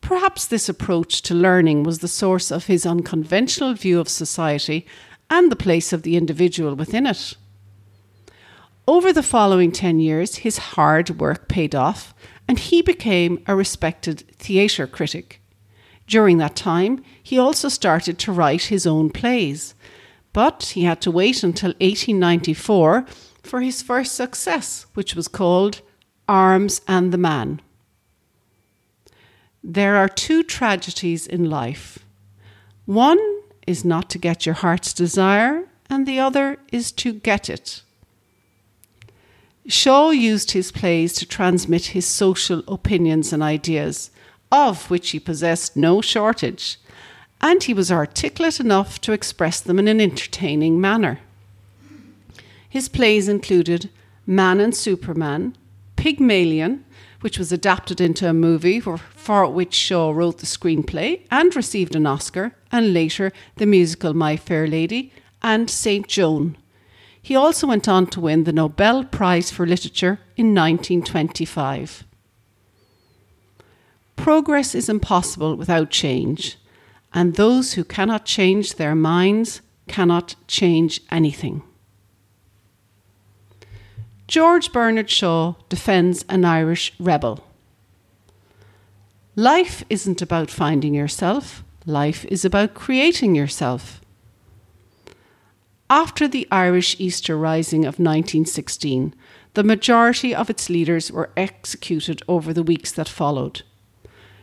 Perhaps 0.00 0.46
this 0.46 0.68
approach 0.68 1.22
to 1.22 1.34
learning 1.34 1.82
was 1.82 1.98
the 1.98 2.08
source 2.08 2.50
of 2.50 2.66
his 2.66 2.86
unconventional 2.86 3.74
view 3.74 3.98
of 3.98 4.08
society 4.08 4.86
and 5.30 5.50
the 5.50 5.56
place 5.56 5.92
of 5.92 6.02
the 6.02 6.16
individual 6.16 6.74
within 6.74 7.06
it. 7.06 7.34
Over 8.88 9.12
the 9.12 9.22
following 9.22 9.72
10 9.72 9.98
years, 9.98 10.36
his 10.36 10.58
hard 10.58 11.18
work 11.18 11.48
paid 11.48 11.74
off 11.74 12.14
and 12.46 12.58
he 12.58 12.82
became 12.82 13.42
a 13.46 13.56
respected 13.56 14.20
theatre 14.38 14.86
critic. 14.86 15.40
During 16.06 16.38
that 16.38 16.54
time, 16.54 17.02
he 17.20 17.36
also 17.38 17.68
started 17.68 18.16
to 18.20 18.32
write 18.32 18.64
his 18.64 18.86
own 18.86 19.10
plays, 19.10 19.74
but 20.36 20.72
he 20.74 20.84
had 20.84 21.00
to 21.00 21.10
wait 21.10 21.42
until 21.42 21.70
1894 21.80 23.06
for 23.42 23.62
his 23.62 23.80
first 23.80 24.14
success, 24.14 24.84
which 24.92 25.14
was 25.14 25.28
called 25.28 25.80
Arms 26.28 26.82
and 26.86 27.10
the 27.10 27.16
Man. 27.16 27.62
There 29.64 29.96
are 29.96 30.10
two 30.10 30.42
tragedies 30.42 31.26
in 31.26 31.48
life. 31.48 32.00
One 32.84 33.18
is 33.66 33.82
not 33.82 34.10
to 34.10 34.18
get 34.18 34.44
your 34.44 34.56
heart's 34.56 34.92
desire, 34.92 35.70
and 35.88 36.06
the 36.06 36.20
other 36.20 36.58
is 36.70 36.92
to 36.92 37.14
get 37.14 37.48
it. 37.48 37.80
Shaw 39.66 40.10
used 40.10 40.50
his 40.50 40.70
plays 40.70 41.14
to 41.14 41.24
transmit 41.24 41.86
his 41.86 42.06
social 42.06 42.62
opinions 42.68 43.32
and 43.32 43.42
ideas, 43.42 44.10
of 44.52 44.90
which 44.90 45.12
he 45.12 45.18
possessed 45.18 45.78
no 45.78 46.02
shortage, 46.02 46.76
and 47.40 47.62
he 47.62 47.74
was 47.74 47.92
articulate 47.92 48.60
enough 48.60 49.00
to 49.02 49.12
express 49.12 49.60
them 49.60 49.78
in 49.78 49.88
an 49.88 50.00
entertaining 50.00 50.80
manner. 50.80 51.20
His 52.68 52.88
plays 52.88 53.28
included 53.28 53.90
Man 54.26 54.60
and 54.60 54.74
Superman, 54.74 55.56
Pygmalion, 55.96 56.84
which 57.20 57.38
was 57.38 57.52
adapted 57.52 58.00
into 58.00 58.28
a 58.28 58.34
movie 58.34 58.80
for 58.80 59.46
which 59.46 59.74
Shaw 59.74 60.10
wrote 60.10 60.38
the 60.38 60.46
screenplay 60.46 61.22
and 61.30 61.56
received 61.56 61.96
an 61.96 62.06
Oscar, 62.06 62.54
and 62.70 62.92
later 62.92 63.32
the 63.56 63.66
musical 63.66 64.14
My 64.14 64.36
Fair 64.36 64.66
Lady 64.66 65.12
and 65.42 65.70
St. 65.70 66.06
Joan. 66.06 66.56
He 67.22 67.34
also 67.34 67.66
went 67.66 67.88
on 67.88 68.06
to 68.08 68.20
win 68.20 68.44
the 68.44 68.52
Nobel 68.52 69.04
Prize 69.04 69.50
for 69.50 69.66
Literature 69.66 70.20
in 70.36 70.54
1925. 70.54 72.04
Progress 74.16 74.74
is 74.74 74.88
impossible 74.88 75.56
without 75.56 75.90
change, 75.90 76.58
and 77.16 77.34
those 77.34 77.72
who 77.72 77.82
cannot 77.82 78.26
change 78.26 78.74
their 78.74 78.94
minds 78.94 79.62
cannot 79.88 80.34
change 80.46 81.00
anything. 81.10 81.62
George 84.28 84.70
Bernard 84.70 85.08
Shaw 85.08 85.54
defends 85.70 86.26
an 86.28 86.44
Irish 86.44 86.92
rebel. 86.98 87.42
Life 89.34 89.82
isn't 89.88 90.20
about 90.20 90.50
finding 90.50 90.92
yourself, 90.92 91.64
life 91.86 92.26
is 92.26 92.44
about 92.44 92.74
creating 92.74 93.34
yourself. 93.34 94.02
After 95.88 96.28
the 96.28 96.46
Irish 96.50 96.96
Easter 96.98 97.38
Rising 97.38 97.86
of 97.86 97.98
1916, 97.98 99.14
the 99.54 99.64
majority 99.64 100.34
of 100.34 100.50
its 100.50 100.68
leaders 100.68 101.10
were 101.10 101.30
executed 101.34 102.22
over 102.28 102.52
the 102.52 102.64
weeks 102.64 102.92
that 102.92 103.08
followed. 103.08 103.62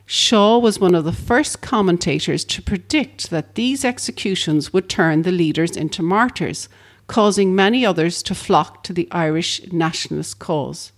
Shaw 0.06 0.58
was 0.58 0.80
one 0.80 0.96
of 0.96 1.06
the 1.06 1.14
first 1.14 1.62
commentators 1.62 2.44
to 2.46 2.62
predict 2.62 3.30
that 3.30 3.56
these 3.56 3.86
executions 3.86 4.74
would 4.74 4.90
turn 4.90 5.22
the 5.22 5.32
leaders 5.32 5.78
into 5.78 6.04
martyrs, 6.04 6.68
causing 7.08 7.56
many 7.56 7.86
others 7.86 8.22
to 8.24 8.36
flock 8.36 8.84
to 8.84 8.94
the 8.94 9.08
Irish 9.12 9.62
nationalist 9.72 10.40
cause. 10.40 10.92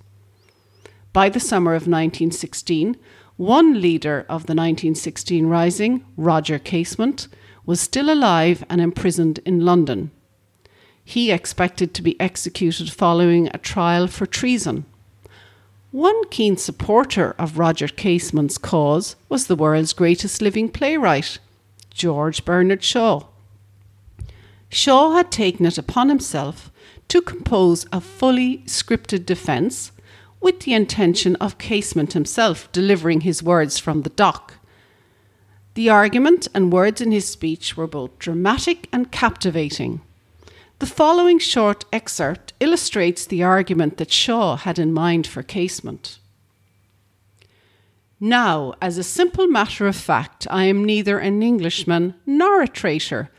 By 1.13 1.29
the 1.29 1.39
summer 1.39 1.71
of 1.71 1.83
1916, 1.83 2.97
one 3.37 3.81
leader 3.81 4.21
of 4.21 4.47
the 4.47 4.55
1916 4.55 5.45
Rising, 5.47 6.05
Roger 6.17 6.57
Casement, 6.57 7.27
was 7.65 7.81
still 7.81 8.11
alive 8.11 8.63
and 8.69 8.81
imprisoned 8.81 9.39
in 9.45 9.65
London. 9.65 10.11
He 11.03 11.31
expected 11.31 11.93
to 11.93 12.01
be 12.01 12.19
executed 12.19 12.91
following 12.91 13.49
a 13.53 13.59
trial 13.59 14.07
for 14.07 14.25
treason. 14.25 14.85
One 15.95 16.27
keen 16.27 16.57
supporter 16.57 17.35
of 17.39 17.57
Roger 17.57 17.87
Casement's 17.87 18.57
cause 18.57 19.15
was 19.29 19.47
the 19.47 19.55
world's 19.55 19.93
greatest 19.93 20.41
living 20.41 20.67
playwright, 20.67 21.39
George 21.89 22.43
Bernard 22.43 22.83
Shaw. 22.83 23.27
Shaw 24.67 25.13
had 25.13 25.31
taken 25.31 25.65
it 25.65 25.77
upon 25.77 26.09
himself 26.09 26.69
to 27.07 27.21
compose 27.21 27.85
a 27.93 28.01
fully 28.01 28.57
scripted 28.65 29.25
defence 29.25 29.93
with 30.41 30.59
the 30.59 30.73
intention 30.73 31.37
of 31.37 31.59
Casement 31.59 32.11
himself 32.11 32.69
delivering 32.73 33.21
his 33.21 33.41
words 33.41 33.79
from 33.79 34.01
the 34.01 34.09
dock. 34.09 34.55
The 35.75 35.89
argument 35.89 36.49
and 36.53 36.73
words 36.73 36.99
in 36.99 37.13
his 37.13 37.25
speech 37.25 37.77
were 37.77 37.87
both 37.87 38.19
dramatic 38.19 38.89
and 38.91 39.13
captivating. 39.13 40.01
The 40.79 40.85
following 40.85 41.39
short 41.39 41.85
excerpt 41.93 42.53
illustrates 42.59 43.25
the 43.25 43.43
argument 43.43 43.97
that 43.97 44.11
Shaw 44.11 44.57
had 44.57 44.77
in 44.77 44.93
mind 44.93 45.25
for 45.25 45.41
Casement. 45.41 46.19
Now, 48.19 48.73
as 48.81 48.97
a 48.97 49.03
simple 49.03 49.47
matter 49.47 49.87
of 49.87 49.95
fact, 49.95 50.47
I 50.49 50.65
am 50.65 50.83
neither 50.83 51.19
an 51.19 51.41
Englishman 51.41 52.15
nor 52.25 52.61
a 52.61 52.67
traitor. 52.67 53.29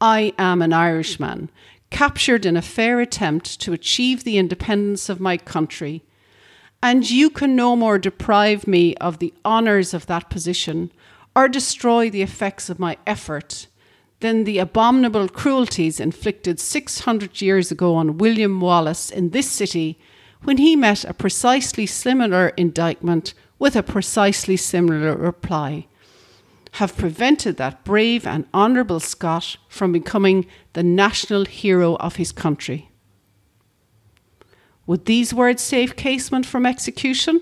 I 0.00 0.32
am 0.38 0.62
an 0.62 0.72
Irishman, 0.72 1.50
captured 1.90 2.46
in 2.46 2.56
a 2.56 2.62
fair 2.62 3.00
attempt 3.00 3.60
to 3.60 3.72
achieve 3.72 4.24
the 4.24 4.38
independence 4.38 5.08
of 5.08 5.20
my 5.20 5.36
country 5.36 6.02
and 6.84 7.10
you 7.10 7.30
can 7.30 7.56
no 7.56 7.74
more 7.74 7.98
deprive 7.98 8.66
me 8.66 8.94
of 8.96 9.18
the 9.18 9.32
honours 9.42 9.94
of 9.94 10.04
that 10.04 10.28
position 10.28 10.92
or 11.34 11.48
destroy 11.48 12.10
the 12.10 12.20
effects 12.20 12.68
of 12.68 12.78
my 12.78 12.98
effort 13.06 13.68
than 14.20 14.44
the 14.44 14.58
abominable 14.58 15.28
cruelties 15.28 16.00
inflicted 16.00 16.60
600 16.60 17.40
years 17.40 17.70
ago 17.70 17.94
on 17.94 18.18
William 18.18 18.60
Wallace 18.60 19.10
in 19.10 19.30
this 19.30 19.50
city 19.50 19.98
when 20.42 20.58
he 20.58 20.76
met 20.76 21.04
a 21.04 21.14
precisely 21.14 21.86
similar 21.86 22.48
indictment 22.50 23.34
with 23.58 23.76
a 23.76 23.82
precisely 23.82 24.56
similar 24.56 25.16
reply 25.16 25.86
have 26.74 26.96
prevented 26.96 27.56
that 27.56 27.84
brave 27.84 28.26
and 28.26 28.46
honourable 28.52 28.98
Scot 28.98 29.56
from 29.68 29.92
becoming 29.92 30.44
the 30.72 30.82
national 30.82 31.44
hero 31.44 31.94
of 31.96 32.16
his 32.16 32.32
country. 32.32 32.90
Would 34.84 35.06
these 35.06 35.32
words 35.32 35.62
save 35.62 35.94
Casement 35.94 36.44
from 36.44 36.66
execution? 36.66 37.40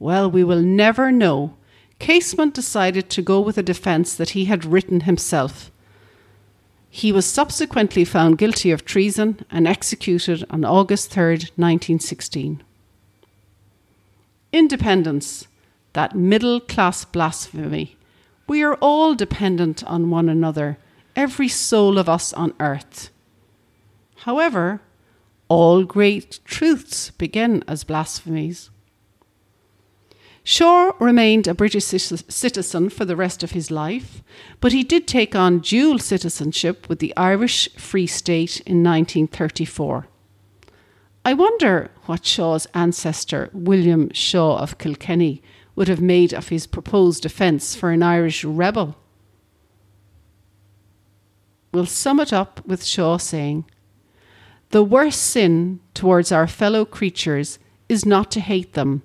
Well, 0.00 0.28
we 0.28 0.42
will 0.42 0.62
never 0.62 1.12
know. 1.12 1.56
Casement 2.00 2.54
decided 2.54 3.08
to 3.10 3.22
go 3.22 3.40
with 3.40 3.56
a 3.56 3.62
defence 3.62 4.14
that 4.14 4.30
he 4.30 4.46
had 4.46 4.64
written 4.64 5.02
himself. 5.02 5.70
He 6.96 7.12
was 7.12 7.26
subsequently 7.26 8.06
found 8.06 8.38
guilty 8.38 8.70
of 8.70 8.86
treason 8.86 9.44
and 9.50 9.68
executed 9.68 10.46
on 10.48 10.64
August 10.64 11.10
3, 11.10 11.24
1916. 11.54 12.62
Independence, 14.50 15.46
that 15.92 16.16
middle 16.16 16.58
class 16.58 17.04
blasphemy. 17.04 17.98
We 18.48 18.62
are 18.62 18.76
all 18.76 19.14
dependent 19.14 19.84
on 19.84 20.08
one 20.08 20.30
another, 20.30 20.78
every 21.14 21.48
soul 21.48 21.98
of 21.98 22.08
us 22.08 22.32
on 22.32 22.54
earth. 22.60 23.10
However, 24.20 24.80
all 25.48 25.84
great 25.84 26.40
truths 26.46 27.10
begin 27.10 27.62
as 27.68 27.84
blasphemies. 27.84 28.70
Shaw 30.48 30.92
remained 31.00 31.48
a 31.48 31.54
British 31.54 31.86
citizen 31.86 32.88
for 32.88 33.04
the 33.04 33.16
rest 33.16 33.42
of 33.42 33.50
his 33.50 33.72
life, 33.72 34.22
but 34.60 34.70
he 34.70 34.84
did 34.84 35.08
take 35.08 35.34
on 35.34 35.58
dual 35.58 35.98
citizenship 35.98 36.88
with 36.88 37.00
the 37.00 37.12
Irish 37.16 37.68
Free 37.74 38.06
State 38.06 38.60
in 38.60 38.84
1934. 38.84 40.06
I 41.24 41.32
wonder 41.32 41.90
what 42.04 42.24
Shaw's 42.24 42.68
ancestor, 42.74 43.50
William 43.52 44.08
Shaw 44.12 44.58
of 44.58 44.78
Kilkenny, 44.78 45.42
would 45.74 45.88
have 45.88 46.00
made 46.00 46.32
of 46.32 46.50
his 46.50 46.68
proposed 46.68 47.24
defence 47.24 47.74
for 47.74 47.90
an 47.90 48.04
Irish 48.04 48.44
rebel. 48.44 48.96
We'll 51.72 51.86
sum 51.86 52.20
it 52.20 52.32
up 52.32 52.64
with 52.64 52.84
Shaw 52.84 53.16
saying, 53.16 53.64
the 54.70 54.84
worst 54.84 55.22
sin 55.22 55.80
towards 55.92 56.30
our 56.30 56.46
fellow 56.46 56.84
creatures 56.84 57.58
is 57.88 58.06
not 58.06 58.30
to 58.30 58.40
hate 58.40 58.74
them, 58.74 59.02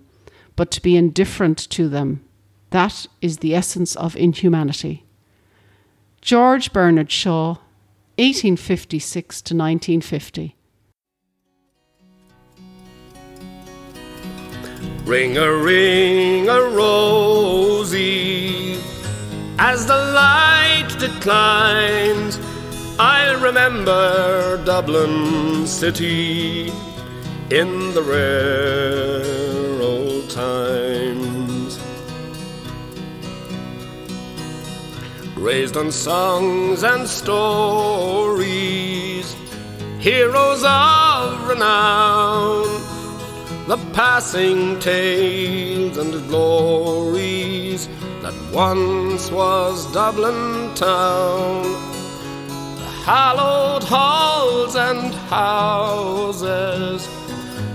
but 0.61 0.69
to 0.69 0.79
be 0.79 0.95
indifferent 0.95 1.57
to 1.57 1.89
them. 1.89 2.23
That 2.69 3.07
is 3.19 3.39
the 3.39 3.55
essence 3.55 3.95
of 3.95 4.15
inhumanity. 4.15 5.07
George 6.21 6.71
Bernard 6.71 7.09
Shaw, 7.09 7.55
1856 8.19 9.41
to 9.41 9.55
1950. 9.55 10.55
Ring 15.03 15.35
a 15.35 15.51
ring 15.51 16.47
a 16.47 16.61
rosy 16.61 17.97
as 19.57 19.87
the 19.87 19.97
light 19.97 20.95
declines 20.99 22.37
I'll 22.99 23.39
remember 23.39 24.63
Dublin 24.63 25.65
City 25.65 26.71
in 27.51 27.93
the 27.93 28.01
rare 28.01 29.81
old 29.81 30.29
times. 30.29 31.77
Raised 35.35 35.75
on 35.75 35.91
songs 35.91 36.83
and 36.83 37.05
stories, 37.05 37.75
heroes 39.99 40.63
of 40.63 41.49
renown, 41.49 42.63
the 43.67 43.77
passing 43.91 44.79
tales 44.79 45.97
and 45.97 46.13
glories 46.29 47.89
that 48.21 48.33
once 48.53 49.29
was 49.29 49.91
Dublin 49.91 50.73
town 50.75 51.63
the 52.75 52.91
hallowed 53.03 53.83
halls 53.83 54.77
and 54.77 55.13
houses, 55.29 57.09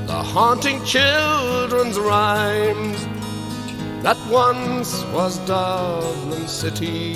the 0.07 0.23
haunting 0.23 0.83
children's 0.85 1.99
rhymes 1.99 3.07
that 4.05 4.17
once 4.31 5.03
was 5.07 5.39
Dublin 5.41 6.47
City 6.47 7.15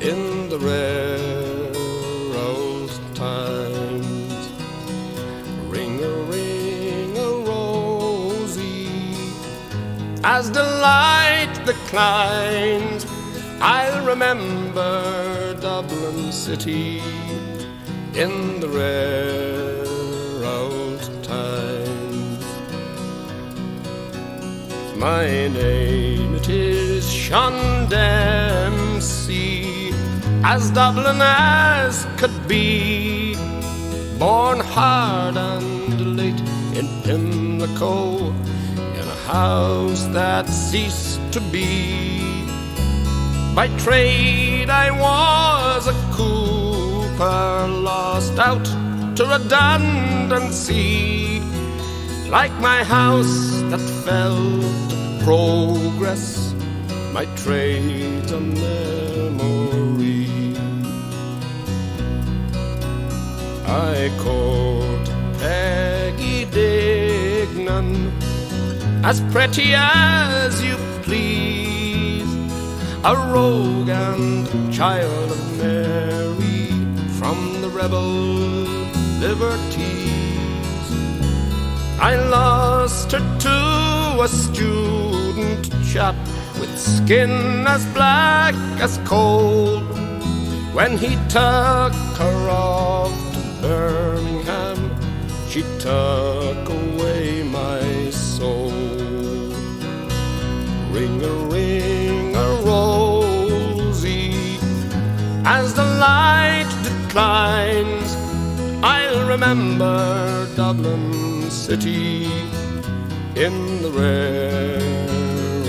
in 0.00 0.50
the 0.50 0.58
old 2.36 2.90
times. 3.14 4.50
Ring 5.68 6.04
a 6.04 6.14
ring 6.34 7.16
a 7.16 7.30
rosy, 7.48 9.14
as 10.22 10.50
the 10.50 10.62
light 10.62 11.62
declines, 11.64 13.06
I'll 13.62 14.04
remember 14.04 15.56
Dublin 15.62 16.30
City 16.30 17.00
in 18.14 18.60
the 18.60 18.68
rare 18.68 19.79
My 25.00 25.48
name 25.48 26.34
it 26.34 26.48
is 26.50 27.10
Sean 27.10 27.88
Dempsey, 27.88 29.94
as 30.44 30.70
Dublin 30.72 31.22
as 31.22 32.06
could 32.18 32.46
be, 32.46 33.34
born 34.18 34.60
hard 34.60 35.38
and 35.38 36.18
late 36.18 36.38
in 36.78 36.86
Pimlico, 37.02 38.34
in 38.76 39.08
a 39.16 39.18
house 39.26 40.04
that 40.08 40.46
ceased 40.50 41.18
to 41.32 41.40
be 41.50 42.44
by 43.54 43.68
trade 43.78 44.68
I 44.68 44.90
was 44.90 45.86
a 45.86 45.94
cooper, 46.12 47.66
lost 47.68 48.38
out 48.38 48.66
to 49.16 49.24
redundancy. 49.24 51.39
Like 52.30 52.52
my 52.60 52.84
house 52.84 53.60
that 53.70 53.80
fell 54.04 54.60
progress, 55.24 56.54
my 57.12 57.24
trade 57.34 58.30
a 58.30 58.40
memory. 58.40 60.28
I 63.66 64.10
called 64.22 65.06
Peggy 65.40 66.46
Dignan, 66.46 68.12
as 69.02 69.20
pretty 69.32 69.72
as 69.74 70.62
you 70.62 70.76
please, 71.02 72.32
a 73.02 73.16
rogue 73.34 73.88
and 73.88 74.72
child 74.72 75.32
of 75.32 75.58
Mary 75.58 76.68
from 77.18 77.60
the 77.60 77.70
rebel 77.70 78.08
liberties. 79.18 79.89
I 82.02 82.14
lost 82.14 83.12
her 83.12 83.18
to 83.18 84.22
a 84.22 84.26
student 84.26 85.70
chap 85.84 86.14
with 86.58 86.74
skin 86.78 87.66
as 87.66 87.84
black 87.92 88.54
as 88.80 88.96
coal 89.04 89.80
when 90.72 90.96
he 90.96 91.16
took 91.28 91.92
her 92.16 92.48
off 92.48 93.12
to 93.34 93.40
Birmingham. 93.60 94.78
She 95.50 95.60
took 95.78 96.68
away 96.70 97.42
my 97.42 98.08
soul. 98.08 98.72
Ring 100.96 101.22
a 101.22 101.34
ring 101.52 102.34
a 102.34 102.48
rosy 102.64 104.32
as 105.44 105.74
the 105.74 105.84
light 105.84 106.70
declines. 106.82 108.16
I'll 108.82 109.28
remember 109.28 110.48
Dublin 110.56 111.19
city 111.50 112.26
in 113.34 113.82
the 113.82 113.90
rare 113.90 114.80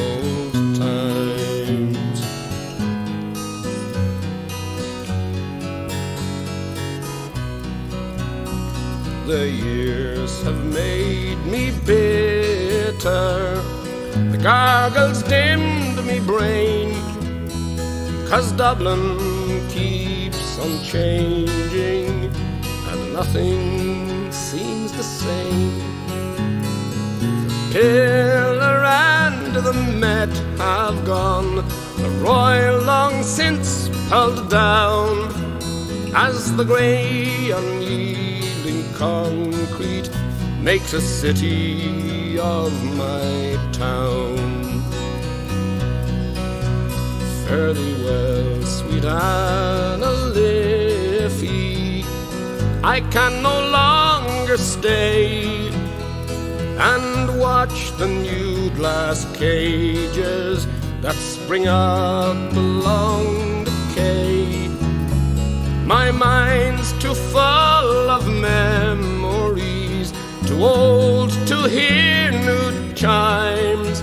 old 0.07 0.75
times. 0.75 2.21
The 9.25 9.49
years 9.49 10.43
have 10.43 10.63
made 10.65 11.43
me 11.45 11.71
bitter, 11.85 13.55
the 14.31 14.39
gargles 14.41 15.23
dimmed 15.23 16.05
me 16.05 16.19
brain, 16.19 16.93
cause 18.29 18.51
Dublin 18.51 19.17
keeps 19.69 20.59
on 20.59 20.83
changing 20.83 22.00
nothing 23.13 24.31
seems 24.31 24.91
the 24.93 25.03
same. 25.03 25.77
The 27.19 27.69
pillar 27.73 28.83
and 28.83 29.55
the 29.55 29.73
Met 29.73 30.35
have 30.57 31.05
gone, 31.05 31.55
the 31.97 32.09
Royal 32.21 32.81
long 32.81 33.23
since 33.23 33.89
pulled 34.09 34.49
down, 34.49 35.29
as 36.15 36.55
the 36.55 36.63
grey 36.63 37.51
unyielding 37.51 38.93
concrete 38.93 40.09
makes 40.61 40.93
a 40.93 41.01
city 41.01 42.39
of 42.39 42.71
my 42.95 43.57
town. 43.71 44.37
Fare 47.45 47.73
thee 47.73 48.03
well, 48.03 48.63
sweet 48.63 49.05
Anna. 49.05 50.20
I 52.83 53.01
can 53.11 53.43
no 53.43 53.69
longer 53.69 54.57
stay 54.57 55.67
and 56.79 57.39
watch 57.39 57.91
the 57.97 58.07
new 58.07 58.71
glass 58.71 59.25
cages 59.37 60.65
that 61.01 61.13
spring 61.13 61.67
up 61.67 62.53
along 62.53 63.65
the 63.65 63.71
quay. 63.93 64.67
My 65.85 66.09
mind's 66.09 66.91
too 66.93 67.13
full 67.13 68.09
of 68.09 68.27
memories, 68.27 70.11
too 70.47 70.63
old 70.63 71.29
to 71.49 71.69
hear 71.69 72.31
new 72.31 72.93
chimes. 72.93 74.01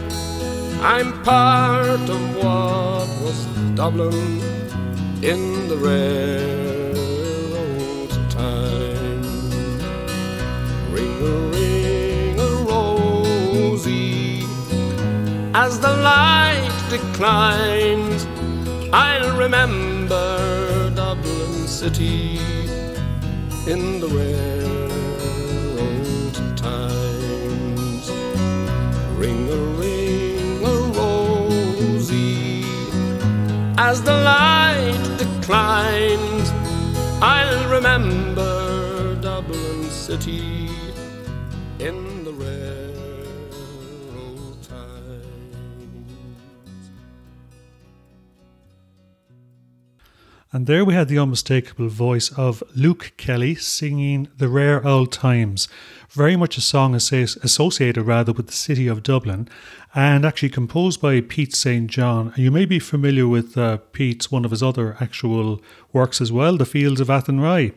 I'm 0.82 1.20
part 1.24 2.08
of 2.08 2.36
what 2.36 3.08
was 3.24 3.44
Dublin 3.74 4.40
in 5.20 5.66
the 5.66 5.76
rare 5.76 6.67
as 15.64 15.80
the 15.80 15.94
light 16.12 16.70
declines. 16.88 18.20
I'll 18.92 19.36
remember 19.36 20.88
Dublin 20.94 21.66
city 21.66 22.38
in 23.72 23.98
the 24.02 24.08
rare 24.18 24.88
old 25.84 26.36
times. 26.56 28.04
Ring 29.22 29.40
a 29.58 29.60
ring 29.82 30.64
a 30.72 30.76
rosy 30.98 32.62
as 33.88 34.00
the 34.08 34.16
light 34.32 35.04
declines. 35.22 36.48
I'll 37.20 37.64
remember 37.76 39.16
Dublin 39.20 39.82
city 39.90 40.57
And 50.50 50.66
there 50.66 50.82
we 50.82 50.94
had 50.94 51.08
the 51.08 51.18
unmistakable 51.18 51.88
voice 51.88 52.32
of 52.32 52.62
Luke 52.74 53.12
Kelly 53.18 53.54
singing 53.54 54.28
The 54.38 54.48
Rare 54.48 54.86
Old 54.86 55.12
Times, 55.12 55.68
very 56.08 56.36
much 56.36 56.56
a 56.56 56.62
song 56.62 56.94
associated 56.94 58.02
rather 58.04 58.32
with 58.32 58.46
the 58.46 58.54
city 58.54 58.88
of 58.88 59.02
Dublin 59.02 59.46
and 59.94 60.24
actually 60.24 60.48
composed 60.48 61.02
by 61.02 61.20
Pete 61.20 61.54
St. 61.54 61.90
John. 61.90 62.32
You 62.34 62.50
may 62.50 62.64
be 62.64 62.78
familiar 62.78 63.28
with 63.28 63.58
uh, 63.58 63.76
Pete's 63.92 64.32
one 64.32 64.46
of 64.46 64.50
his 64.50 64.62
other 64.62 64.96
actual 65.00 65.60
works 65.92 66.18
as 66.18 66.32
well, 66.32 66.56
The 66.56 66.64
Fields 66.64 67.02
of 67.02 67.10
Athenry. 67.10 67.74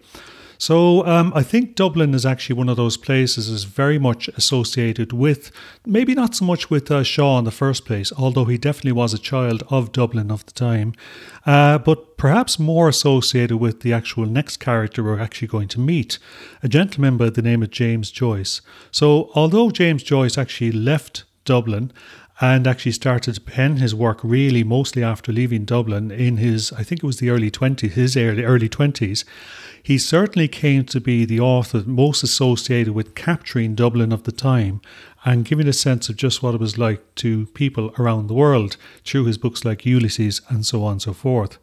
So 0.62 1.04
um, 1.08 1.34
I 1.36 1.41
think 1.41 1.74
Dublin 1.74 2.13
is 2.13 2.24
actually 2.24 2.54
one 2.54 2.69
of 2.69 2.78
those 2.78 2.95
places 2.95 3.50
is 3.50 3.63
very 3.63 3.97
much 3.97 4.28
associated 4.38 5.12
with, 5.12 5.52
maybe 5.88 6.13
not 6.13 6.36
so 6.36 6.45
much 6.45 6.69
with 6.69 6.91
uh, 6.91 7.02
Shaw 7.02 7.39
in 7.39 7.45
the 7.45 7.52
first 7.52 7.84
place, 7.84 8.13
although 8.15 8.45
he 8.45 8.60
definitely 8.60 8.91
was 8.91 9.12
a 9.12 9.17
child 9.17 9.63
of 9.71 9.91
Dublin 9.91 10.30
of 10.30 10.45
the 10.45 10.52
time, 10.52 10.93
uh, 11.47 11.80
but 11.80 12.15
perhaps 12.15 12.60
more 12.60 12.88
associated 12.88 13.58
with 13.58 13.80
the 13.80 13.91
actual 13.91 14.28
next 14.28 14.58
character 14.58 15.04
we're 15.04 15.19
actually 15.19 15.47
going 15.47 15.67
to 15.69 15.80
meet, 15.80 16.19
a 16.62 16.67
gentleman 16.67 17.17
by 17.17 17.32
the 17.32 17.41
name 17.41 17.63
of 17.63 17.71
James 17.71 18.12
Joyce. 18.12 18.62
So 18.91 19.32
although 19.34 19.71
James 19.71 20.04
Joyce 20.04 20.38
actually 20.38 20.74
left 20.74 21.24
Dublin 21.43 21.91
and 22.41 22.65
actually 22.65 22.91
started 22.91 23.36
to 23.36 23.41
pen 23.41 23.77
his 23.77 23.93
work 23.93 24.19
really 24.23 24.63
mostly 24.63 25.04
after 25.04 25.32
leaving 25.32 25.63
Dublin 25.63 26.10
in 26.10 26.38
his, 26.38 26.73
I 26.73 26.84
think 26.84 27.04
it 27.04 27.06
was 27.06 27.19
the 27.19 27.30
early 27.30 27.51
20s, 27.51 27.91
his 27.91 28.17
early, 28.17 28.43
early 28.43 28.67
20s. 28.67 29.23
He 29.84 29.99
certainly 29.99 30.47
came 30.47 30.84
to 30.86 30.99
be 30.99 31.23
the 31.23 31.39
author 31.39 31.84
most 31.86 32.23
associated 32.23 32.93
with 32.93 33.13
capturing 33.13 33.75
Dublin 33.75 34.12
of 34.12 34.23
the 34.23 34.32
time 34.32 34.82
and 35.23 35.45
giving 35.45 35.67
a 35.67 35.73
sense 35.73 36.10
of 36.10 36.15
just 36.15 36.41
what 36.41 36.56
it 36.56 36.60
was 36.60 36.80
like 36.80 37.13
to 37.15 37.45
people 37.47 37.93
around 37.99 38.25
the 38.25 38.34
world 38.34 38.75
through 39.06 39.25
his 39.25 39.38
books 39.38 39.63
like 39.63 39.86
Ulysses 39.86 40.41
and 40.49 40.65
so 40.65 40.84
on 40.84 40.93
and 40.93 41.01
so 41.04 41.13
forth. 41.13 41.60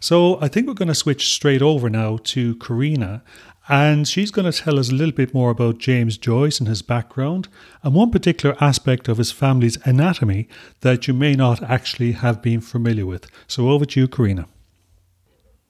So 0.00 0.40
I 0.40 0.48
think 0.48 0.66
we're 0.66 0.74
going 0.74 0.88
to 0.88 0.94
switch 0.94 1.32
straight 1.32 1.62
over 1.62 1.90
now 1.90 2.18
to 2.24 2.54
Karina 2.56 3.22
and 3.68 4.08
she's 4.08 4.30
going 4.30 4.50
to 4.50 4.58
tell 4.58 4.78
us 4.78 4.90
a 4.90 4.94
little 4.94 5.14
bit 5.14 5.34
more 5.34 5.50
about 5.50 5.78
James 5.78 6.16
Joyce 6.16 6.58
and 6.58 6.68
his 6.68 6.82
background, 6.82 7.48
and 7.82 7.94
one 7.94 8.10
particular 8.10 8.56
aspect 8.60 9.08
of 9.08 9.18
his 9.18 9.30
family's 9.30 9.78
anatomy 9.86 10.48
that 10.80 11.06
you 11.06 11.14
may 11.14 11.34
not 11.34 11.62
actually 11.62 12.12
have 12.12 12.40
been 12.40 12.60
familiar 12.60 13.04
with. 13.04 13.30
So 13.46 13.68
over 13.68 13.84
to 13.84 14.00
you, 14.00 14.08
Karina. 14.08 14.46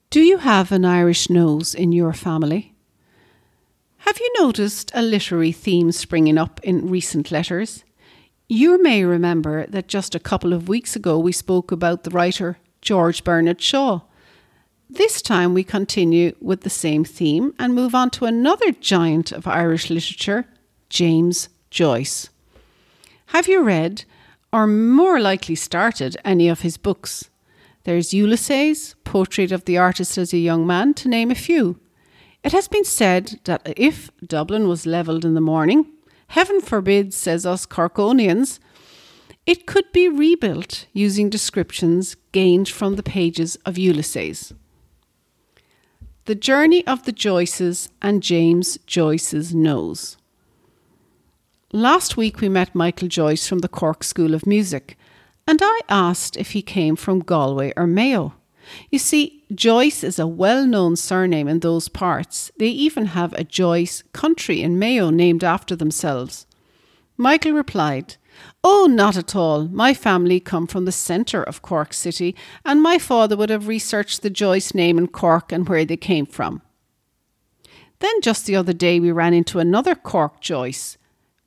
Do 0.09 0.21
you 0.21 0.37
have 0.37 0.71
an 0.71 0.85
Irish 0.85 1.29
nose 1.29 1.75
in 1.75 1.91
your 1.91 2.13
family? 2.13 2.73
Have 4.03 4.17
you 4.17 4.31
noticed 4.39 4.91
a 4.95 5.01
literary 5.01 5.51
theme 5.51 5.91
springing 5.91 6.37
up 6.37 6.59
in 6.63 6.89
recent 6.89 7.31
letters? 7.31 7.83
You 8.47 8.81
may 8.81 9.03
remember 9.03 9.67
that 9.67 9.87
just 9.87 10.15
a 10.15 10.19
couple 10.19 10.53
of 10.53 10.67
weeks 10.67 10.95
ago 10.95 11.19
we 11.19 11.31
spoke 11.31 11.71
about 11.71 12.05
the 12.05 12.09
writer 12.09 12.57
George 12.81 13.23
Bernard 13.23 13.61
Shaw. 13.61 14.01
This 14.89 15.21
time 15.21 15.53
we 15.53 15.63
continue 15.63 16.35
with 16.41 16.61
the 16.61 16.69
same 16.69 17.03
theme 17.03 17.53
and 17.59 17.75
move 17.75 17.93
on 17.93 18.09
to 18.11 18.25
another 18.25 18.71
giant 18.71 19.31
of 19.31 19.45
Irish 19.45 19.91
literature, 19.91 20.45
James 20.89 21.47
Joyce. 21.69 22.29
Have 23.27 23.47
you 23.47 23.61
read, 23.61 24.05
or 24.51 24.65
more 24.65 25.19
likely 25.19 25.53
started, 25.53 26.17
any 26.25 26.49
of 26.49 26.61
his 26.61 26.77
books? 26.77 27.29
There's 27.83 28.15
Ulysses, 28.15 28.95
Portrait 29.03 29.51
of 29.51 29.65
the 29.65 29.77
Artist 29.77 30.17
as 30.17 30.33
a 30.33 30.39
Young 30.39 30.65
Man, 30.65 30.95
to 30.95 31.07
name 31.07 31.29
a 31.29 31.35
few. 31.35 31.79
It 32.43 32.51
has 32.51 32.67
been 32.67 32.83
said 32.83 33.39
that 33.43 33.61
if 33.77 34.09
Dublin 34.25 34.67
was 34.67 34.87
levelled 34.87 35.23
in 35.23 35.35
the 35.35 35.41
morning, 35.41 35.85
Heaven 36.29 36.61
forbid, 36.61 37.13
says 37.13 37.45
us 37.45 37.65
Corkonians, 37.67 38.59
it 39.45 39.67
could 39.67 39.91
be 39.91 40.09
rebuilt 40.09 40.87
using 40.93 41.29
descriptions 41.29 42.15
gained 42.31 42.69
from 42.69 42.95
the 42.95 43.03
pages 43.03 43.55
of 43.65 43.77
Ulysses. 43.77 44.53
The 46.29 46.35
Journey 46.35 46.85
of 46.85 47.05
the 47.05 47.11
Joyces 47.11 47.89
and 48.03 48.21
James 48.21 48.77
Joyce's 48.85 49.55
Nose. 49.55 50.15
Last 51.73 52.17
week 52.17 52.39
we 52.39 52.47
met 52.47 52.75
Michael 52.75 53.07
Joyce 53.07 53.47
from 53.47 53.59
the 53.59 53.67
Cork 53.67 54.03
School 54.03 54.35
of 54.35 54.45
Music, 54.45 54.95
and 55.47 55.59
I 55.59 55.79
asked 55.89 56.37
if 56.37 56.51
he 56.51 56.61
came 56.61 56.95
from 56.95 57.21
Galway 57.21 57.73
or 57.75 57.87
Mayo. 57.87 58.35
You 58.91 58.99
see, 58.99 59.43
Joyce 59.55 60.03
is 60.03 60.19
a 60.19 60.27
well 60.27 60.67
known 60.67 60.95
surname 60.97 61.47
in 61.47 61.61
those 61.61 61.89
parts. 61.89 62.51
They 62.59 62.67
even 62.67 63.07
have 63.07 63.33
a 63.33 63.43
Joyce 63.43 64.03
country 64.13 64.61
in 64.61 64.77
Mayo 64.77 65.09
named 65.09 65.43
after 65.43 65.75
themselves. 65.75 66.45
Michael 67.17 67.53
replied, 67.53 68.17
Oh, 68.63 68.87
not 68.89 69.15
at 69.15 69.35
all. 69.35 69.67
My 69.67 69.93
family 69.93 70.39
come 70.39 70.67
from 70.67 70.85
the 70.85 70.91
centre 70.91 71.43
of 71.43 71.61
Cork 71.61 71.93
City, 71.93 72.35
and 72.65 72.81
my 72.81 72.97
father 72.97 73.37
would 73.37 73.49
have 73.49 73.67
researched 73.67 74.21
the 74.21 74.29
Joyce 74.29 74.73
name 74.73 74.97
in 74.97 75.07
Cork 75.07 75.51
and 75.51 75.67
where 75.67 75.85
they 75.85 75.97
came 75.97 76.25
from. 76.25 76.61
Then 77.99 78.21
just 78.21 78.45
the 78.45 78.55
other 78.55 78.73
day 78.73 78.99
we 78.99 79.11
ran 79.11 79.33
into 79.33 79.59
another 79.59 79.95
Cork 79.95 80.41
Joyce, 80.41 80.97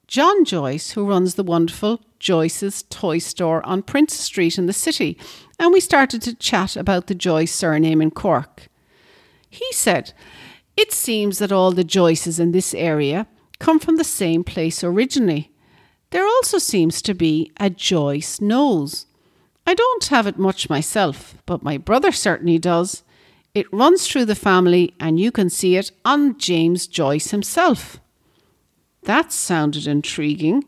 John 0.07 0.45
Joyce, 0.45 0.93
who 0.93 1.07
runs 1.07 1.35
the 1.35 1.43
wonderful 1.43 2.03
Joyce's 2.19 2.83
Toy 2.85 3.19
Store 3.19 3.65
on 3.67 3.83
Prince 3.83 4.15
Street 4.15 4.59
in 4.59 4.67
the 4.67 4.73
city, 4.73 5.19
and 5.59 5.73
we 5.73 5.81
started 5.81 6.23
to 6.23 6.35
chat 6.35 6.77
about 6.77 7.07
the 7.07 7.15
Joyce 7.15 7.55
surname 7.55 8.03
in 8.03 8.11
Cork. 8.11 8.69
He 9.49 9.67
said, 9.73 10.13
It 10.77 10.93
seems 10.93 11.39
that 11.39 11.53
all 11.53 11.73
the 11.73 11.85
Joyces 11.85 12.39
in 12.39 12.53
this 12.53 12.75
area 12.75 13.27
come 13.59 13.79
from 13.79 13.97
the 13.97 14.05
same 14.05 14.45
place 14.45 14.83
originally. 14.83 15.52
There 16.13 16.27
also 16.27 16.59
seems 16.59 17.01
to 17.03 17.15
be 17.15 17.51
a 17.59 17.71
Joyce 17.71 18.39
nose. 18.39 19.07
I 19.67 19.73
don't 19.73 20.05
have 20.09 20.27
it 20.27 20.39
much 20.39 20.69
myself, 20.69 21.35
but 21.47 21.63
my 21.63 21.79
brother 21.79 22.13
certainly 22.13 22.59
does. 22.59 23.03
It 23.55 23.73
runs 23.73 24.07
through 24.07 24.27
the 24.27 24.35
family, 24.35 24.93
and 25.01 25.19
you 25.19 25.33
can 25.33 25.49
see 25.49 25.77
it 25.77 25.91
on 26.05 26.37
James 26.37 26.87
Joyce 26.87 27.31
himself. 27.31 27.99
That 29.05 29.33
sounded 29.33 29.87
intriguing. 29.87 30.65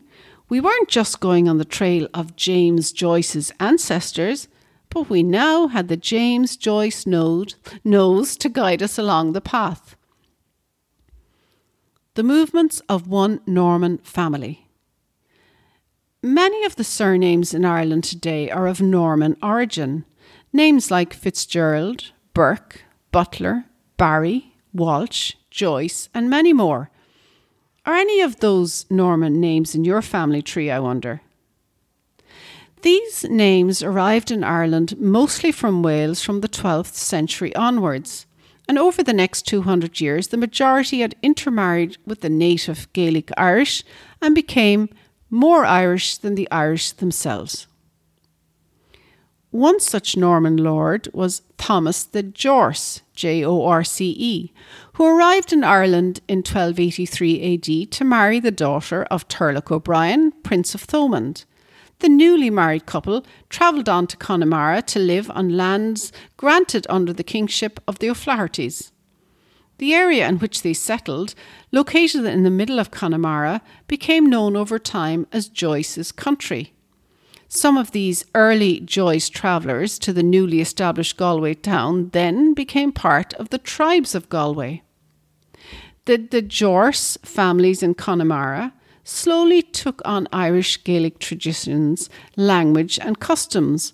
We 0.49 0.59
weren't 0.59 0.89
just 0.89 1.19
going 1.19 1.47
on 1.47 1.59
the 1.59 1.65
trail 1.65 2.07
of 2.11 2.35
James 2.35 2.91
Joyce's 2.91 3.51
ancestors, 3.59 4.47
but 4.89 5.11
we 5.11 5.21
now 5.21 5.67
had 5.67 5.89
the 5.89 5.97
James 5.97 6.57
Joyce 6.57 7.05
node, 7.05 7.53
nose 7.83 8.35
to 8.37 8.49
guide 8.49 8.81
us 8.81 8.97
along 8.97 9.33
the 9.33 9.41
path. 9.41 9.95
The 12.15 12.23
movements 12.23 12.81
of 12.89 13.07
one 13.07 13.41
Norman 13.45 13.99
family. 13.99 14.64
Many 16.25 16.65
of 16.65 16.75
the 16.75 16.83
surnames 16.83 17.53
in 17.53 17.65
Ireland 17.65 18.03
today 18.03 18.49
are 18.49 18.65
of 18.65 18.81
Norman 18.81 19.37
origin. 19.43 20.05
Names 20.51 20.89
like 20.89 21.13
Fitzgerald, 21.13 22.13
Burke, 22.33 22.81
Butler, 23.11 23.65
Barry, 23.97 24.55
Walsh, 24.73 25.35
Joyce, 25.51 26.09
and 26.15 26.27
many 26.27 26.51
more 26.51 26.89
are 27.85 27.93
any 27.93 28.21
of 28.21 28.39
those 28.39 28.87
Norman 28.89 29.39
names 29.39 29.75
in 29.75 29.85
your 29.85 30.01
family 30.01 30.41
tree, 30.41 30.71
I 30.71 30.79
wonder? 30.79 31.21
These 32.81 33.25
names 33.25 33.83
arrived 33.83 34.31
in 34.31 34.43
Ireland 34.43 34.99
mostly 34.99 35.51
from 35.51 35.83
Wales 35.83 36.23
from 36.23 36.41
the 36.41 36.49
12th 36.49 36.95
century 36.95 37.55
onwards, 37.55 38.25
and 38.67 38.79
over 38.79 39.03
the 39.03 39.13
next 39.13 39.43
200 39.43 40.01
years, 40.01 40.29
the 40.29 40.37
majority 40.37 41.01
had 41.01 41.13
intermarried 41.21 41.97
with 42.03 42.21
the 42.21 42.31
native 42.31 42.91
Gaelic 42.93 43.29
Irish 43.37 43.83
and 44.23 44.33
became 44.33 44.89
more 45.29 45.65
Irish 45.65 46.17
than 46.17 46.35
the 46.35 46.49
Irish 46.51 46.91
themselves. 46.91 47.67
One 49.51 49.79
such 49.79 50.17
Norman 50.17 50.57
lord 50.57 51.07
was 51.13 51.41
Thomas 51.57 52.03
the 52.03 52.23
Jorce, 52.23 53.01
J 53.15 53.43
O 53.45 53.65
R 53.65 53.85
C 53.85 54.13
E, 54.19 54.53
who 54.95 55.05
arrived 55.05 55.53
in 55.53 55.63
Ireland 55.63 56.19
in 56.27 56.39
1283 56.39 57.53
AD 57.53 57.91
to 57.93 58.03
marry 58.03 58.41
the 58.41 58.51
daughter 58.51 59.03
of 59.03 59.27
Turlough 59.29 59.71
O'Brien, 59.71 60.33
Prince 60.43 60.75
of 60.75 60.85
Thomond. 60.85 61.45
The 61.99 62.09
newly 62.09 62.49
married 62.49 62.85
couple 62.85 63.25
travelled 63.49 63.87
on 63.87 64.07
to 64.07 64.17
Connemara 64.17 64.81
to 64.81 64.99
live 64.99 65.31
on 65.31 65.55
lands 65.55 66.11
granted 66.35 66.85
under 66.89 67.13
the 67.13 67.23
kingship 67.23 67.79
of 67.87 67.99
the 67.99 68.09
O'Flahertys. 68.09 68.91
The 69.77 69.93
area 69.93 70.27
in 70.27 70.39
which 70.39 70.61
they 70.61 70.73
settled, 70.73 71.35
located 71.71 72.25
in 72.25 72.43
the 72.43 72.49
middle 72.49 72.79
of 72.79 72.91
Connemara, 72.91 73.61
became 73.87 74.25
known 74.25 74.55
over 74.55 74.79
time 74.79 75.27
as 75.31 75.49
Joyce's 75.49 76.11
country. 76.11 76.73
Some 77.47 77.77
of 77.77 77.91
these 77.91 78.25
early 78.33 78.79
Joyce 78.79 79.29
travellers 79.29 79.99
to 79.99 80.11
the 80.13 80.23
newly 80.23 80.61
established 80.61 81.17
Galway 81.17 81.53
town 81.53 82.09
then 82.09 82.53
became 82.53 82.91
part 82.91 83.33
of 83.35 83.49
the 83.49 83.57
tribes 83.57 84.15
of 84.15 84.29
Galway. 84.29 84.81
The, 86.05 86.17
the 86.17 86.41
Jorce 86.41 87.17
families 87.23 87.83
in 87.83 87.93
Connemara 87.95 88.73
slowly 89.03 89.61
took 89.61 90.01
on 90.05 90.27
Irish 90.31 90.83
Gaelic 90.83 91.19
traditions, 91.19 92.09
language, 92.35 92.99
and 92.99 93.19
customs. 93.19 93.93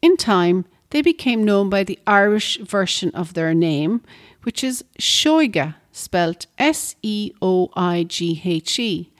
In 0.00 0.16
time, 0.16 0.64
they 0.90 1.02
became 1.02 1.44
known 1.44 1.68
by 1.68 1.84
the 1.84 1.98
Irish 2.06 2.58
version 2.58 3.10
of 3.10 3.34
their 3.34 3.52
name, 3.52 4.00
which 4.48 4.64
is 4.64 4.82
Seoighe, 4.98 5.74
spelt 5.92 6.46
S 6.56 6.96
E 7.02 7.32
O 7.42 7.68
I 7.76 8.04
G 8.04 8.40
H 8.46 8.78
E. 8.78 9.12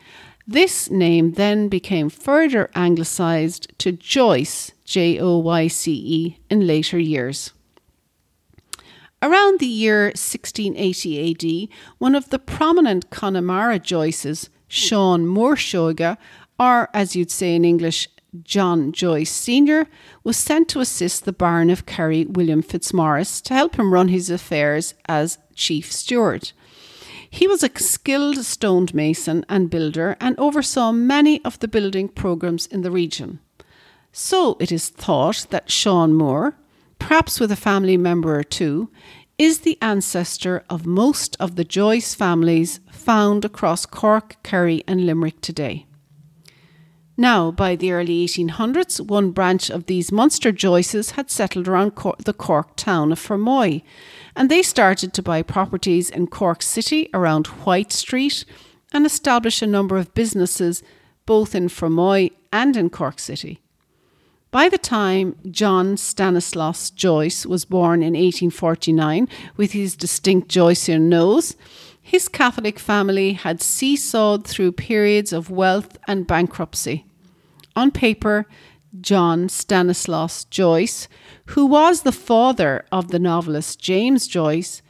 This 0.47 0.91
name 0.91 1.33
then 1.33 1.69
became 1.69 2.09
further 2.09 2.71
anglicised 2.75 3.79
to 3.81 3.93
Joyce, 3.93 4.73
J 4.87 5.19
O 5.21 5.37
Y 5.37 5.69
C 5.69 5.93
E, 5.93 6.38
in 6.49 6.67
later 6.67 6.99
years. 6.99 7.53
Around 9.21 9.61
the 9.61 9.67
year 9.67 10.05
1680 10.05 11.69
AD, 11.69 11.77
one 11.99 12.14
of 12.14 12.31
the 12.31 12.38
prominent 12.38 13.11
Connemara 13.11 13.79
Joyces, 13.79 14.49
Sean 14.67 15.27
Moore 15.27 15.57
Seoighe, 15.57 16.17
or 16.59 16.88
as 16.95 17.14
you'd 17.14 17.31
say 17.31 17.55
in 17.55 17.67
English, 17.67 18.09
John 18.43 18.93
Joyce 18.93 19.31
Sr., 19.31 19.87
was 20.23 20.37
sent 20.37 20.69
to 20.69 20.81
assist 20.81 21.25
the 21.25 21.33
Baron 21.33 21.71
of 21.71 21.87
Kerry, 21.87 22.25
William 22.25 22.62
Fitzmaurice, 22.62 23.41
to 23.43 23.55
help 23.55 23.77
him 23.77 23.93
run 23.93 24.09
his 24.09 24.31
affairs 24.31 24.95
as 25.09 25.38
chief 25.55 25.91
steward. 25.93 26.53
He 27.31 27.47
was 27.47 27.62
a 27.62 27.71
skilled 27.79 28.38
stonemason 28.45 29.45
and 29.49 29.71
builder 29.71 30.17
and 30.21 30.38
oversaw 30.38 30.93
many 30.93 31.45
of 31.45 31.59
the 31.59 31.69
building 31.69 32.09
programs 32.09 32.67
in 32.67 32.83
the 32.83 32.91
region. 32.91 33.41
So 34.12 34.57
it 34.61 34.73
is 34.73 34.88
thought 34.88 35.47
that 35.51 35.71
Sean 35.71 36.14
Moore, 36.14 36.57
perhaps 36.99 37.38
with 37.38 37.53
a 37.53 37.57
family 37.57 37.97
member 37.97 38.38
or 38.38 38.45
two, 38.45 38.91
is 39.37 39.61
the 39.61 39.79
ancestor 39.81 40.64
of 40.69 40.85
most 40.87 41.37
of 41.38 41.57
the 41.57 41.64
Joyce 41.64 42.14
families 42.14 42.81
found 42.91 43.45
across 43.45 43.87
Cork, 43.87 44.37
Kerry, 44.43 44.83
and 44.88 45.07
Limerick 45.07 45.41
today. 45.41 45.87
Now, 47.21 47.51
by 47.51 47.75
the 47.75 47.91
early 47.91 48.25
1800s, 48.25 49.01
one 49.01 49.33
branch 49.33 49.71
of 49.71 49.87
these 49.87 50.13
Munster 50.13 50.53
Joyces 50.53 51.11
had 51.11 51.33
settled 51.33 51.67
around 51.67 51.97
Cor- 51.97 52.15
the 52.25 52.33
Cork 52.33 52.77
town 52.77 53.11
of 53.11 53.19
Fermoy, 53.19 53.83
and 54.37 54.49
they 54.49 54.63
started 54.63 55.13
to 55.13 55.23
buy 55.23 55.43
properties 55.43 56.11
in 56.11 56.29
Cork 56.29 56.63
City 56.63 57.11
around 57.13 57.49
White 57.67 57.91
Street 57.91 58.45
and 58.93 59.05
establish 59.05 59.61
a 59.61 59.67
number 59.67 59.97
of 59.97 60.15
businesses 60.15 60.85
both 61.27 61.57
in 61.57 61.67
Fermoy 61.67 62.31
and 62.53 62.77
in 62.77 62.89
Cork 62.89 63.19
City. 63.19 63.59
By 64.53 64.69
the 64.69 64.79
time 64.79 65.35
John 65.51 65.97
Stanislaus 65.97 66.89
Joyce 66.89 67.45
was 67.45 67.65
born 67.65 68.01
in 68.01 68.15
1849 68.15 69.29
with 69.57 69.73
his 69.73 69.97
distinct 69.97 70.49
Joycean 70.49 71.09
nose, 71.09 71.57
his 72.01 72.29
Catholic 72.29 72.79
family 72.79 73.33
had 73.33 73.61
seesawed 73.61 74.47
through 74.47 74.73
periods 74.73 75.33
of 75.33 75.51
wealth 75.51 75.99
and 76.07 76.25
bankruptcy. 76.25 77.05
On 77.79 77.93
paper, 77.93 78.45
John 79.01 79.49
Stanislaus 79.49 80.47
Joyce, 80.47 81.07
who 81.51 81.64
was 81.64 82.03
the 82.03 82.11
father 82.11 82.85
of 82.91 83.12
the 83.12 83.21
novelist 83.21 83.79
James 83.79 84.27
Joyce, 84.27 84.83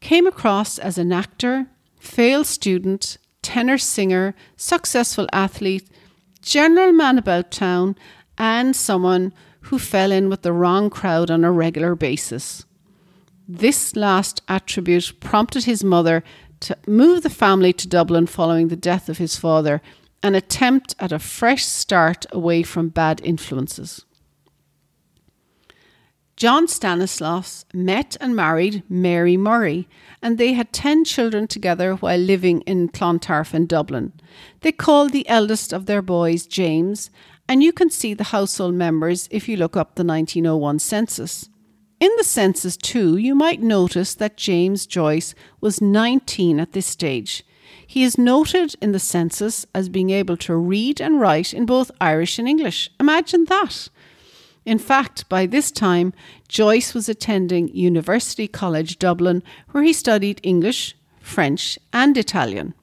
came 0.00 0.26
across 0.26 0.78
as 0.78 0.96
an 0.96 1.12
actor, 1.12 1.66
failed 1.98 2.46
student, 2.46 3.18
tenor 3.42 3.76
singer, 3.76 4.34
successful 4.56 5.26
athlete, 5.34 5.86
general 6.40 6.92
man 6.92 7.18
about 7.18 7.50
town, 7.50 7.94
and 8.38 8.74
someone 8.74 9.34
who 9.64 9.78
fell 9.78 10.10
in 10.10 10.30
with 10.30 10.40
the 10.40 10.54
wrong 10.54 10.88
crowd 10.88 11.30
on 11.30 11.44
a 11.44 11.52
regular 11.52 11.94
basis. 11.94 12.64
This 13.46 13.94
last 13.94 14.40
attribute 14.48 15.12
prompted 15.20 15.64
his 15.64 15.84
mother 15.84 16.24
to 16.60 16.74
move 16.86 17.22
the 17.22 17.28
family 17.28 17.74
to 17.74 17.86
Dublin 17.86 18.26
following 18.26 18.68
the 18.68 18.76
death 18.76 19.10
of 19.10 19.18
his 19.18 19.36
father 19.36 19.82
an 20.22 20.34
attempt 20.34 20.94
at 20.98 21.12
a 21.12 21.18
fresh 21.18 21.64
start 21.64 22.26
away 22.30 22.62
from 22.62 22.88
bad 22.88 23.20
influences. 23.24 24.04
John 26.36 26.68
Stanislaus 26.68 27.66
met 27.74 28.16
and 28.18 28.34
married 28.34 28.82
Mary 28.88 29.36
Murray, 29.36 29.86
and 30.22 30.38
they 30.38 30.54
had 30.54 30.72
10 30.72 31.04
children 31.04 31.46
together 31.46 31.96
while 31.96 32.18
living 32.18 32.62
in 32.62 32.88
Clontarf 32.88 33.54
in 33.54 33.66
Dublin. 33.66 34.14
They 34.62 34.72
called 34.72 35.12
the 35.12 35.28
eldest 35.28 35.74
of 35.74 35.84
their 35.84 36.00
boys 36.00 36.46
James, 36.46 37.10
and 37.46 37.62
you 37.62 37.74
can 37.74 37.90
see 37.90 38.14
the 38.14 38.32
household 38.32 38.74
members 38.74 39.28
if 39.30 39.50
you 39.50 39.58
look 39.58 39.76
up 39.76 39.96
the 39.96 40.04
1901 40.04 40.78
census. 40.78 41.50
In 42.00 42.10
the 42.16 42.24
census, 42.24 42.78
too, 42.78 43.18
you 43.18 43.34
might 43.34 43.60
notice 43.60 44.14
that 44.14 44.38
James 44.38 44.86
Joyce 44.86 45.34
was 45.60 45.82
19 45.82 46.58
at 46.58 46.72
this 46.72 46.86
stage. 46.86 47.44
He 47.90 48.04
is 48.04 48.16
noted 48.16 48.76
in 48.80 48.92
the 48.92 49.00
census 49.00 49.66
as 49.74 49.88
being 49.88 50.10
able 50.10 50.36
to 50.36 50.54
read 50.54 51.00
and 51.00 51.20
write 51.20 51.52
in 51.52 51.66
both 51.66 51.90
Irish 52.00 52.38
and 52.38 52.48
English. 52.48 52.88
Imagine 53.00 53.46
that. 53.46 53.88
In 54.64 54.78
fact, 54.78 55.28
by 55.28 55.44
this 55.44 55.72
time, 55.72 56.12
Joyce 56.46 56.94
was 56.94 57.08
attending 57.08 57.66
University 57.74 58.46
College 58.46 59.00
Dublin, 59.00 59.42
where 59.72 59.82
he 59.82 59.92
studied 59.92 60.40
English, 60.44 60.94
French, 61.18 61.80
and 61.92 62.16
Italian. 62.16 62.74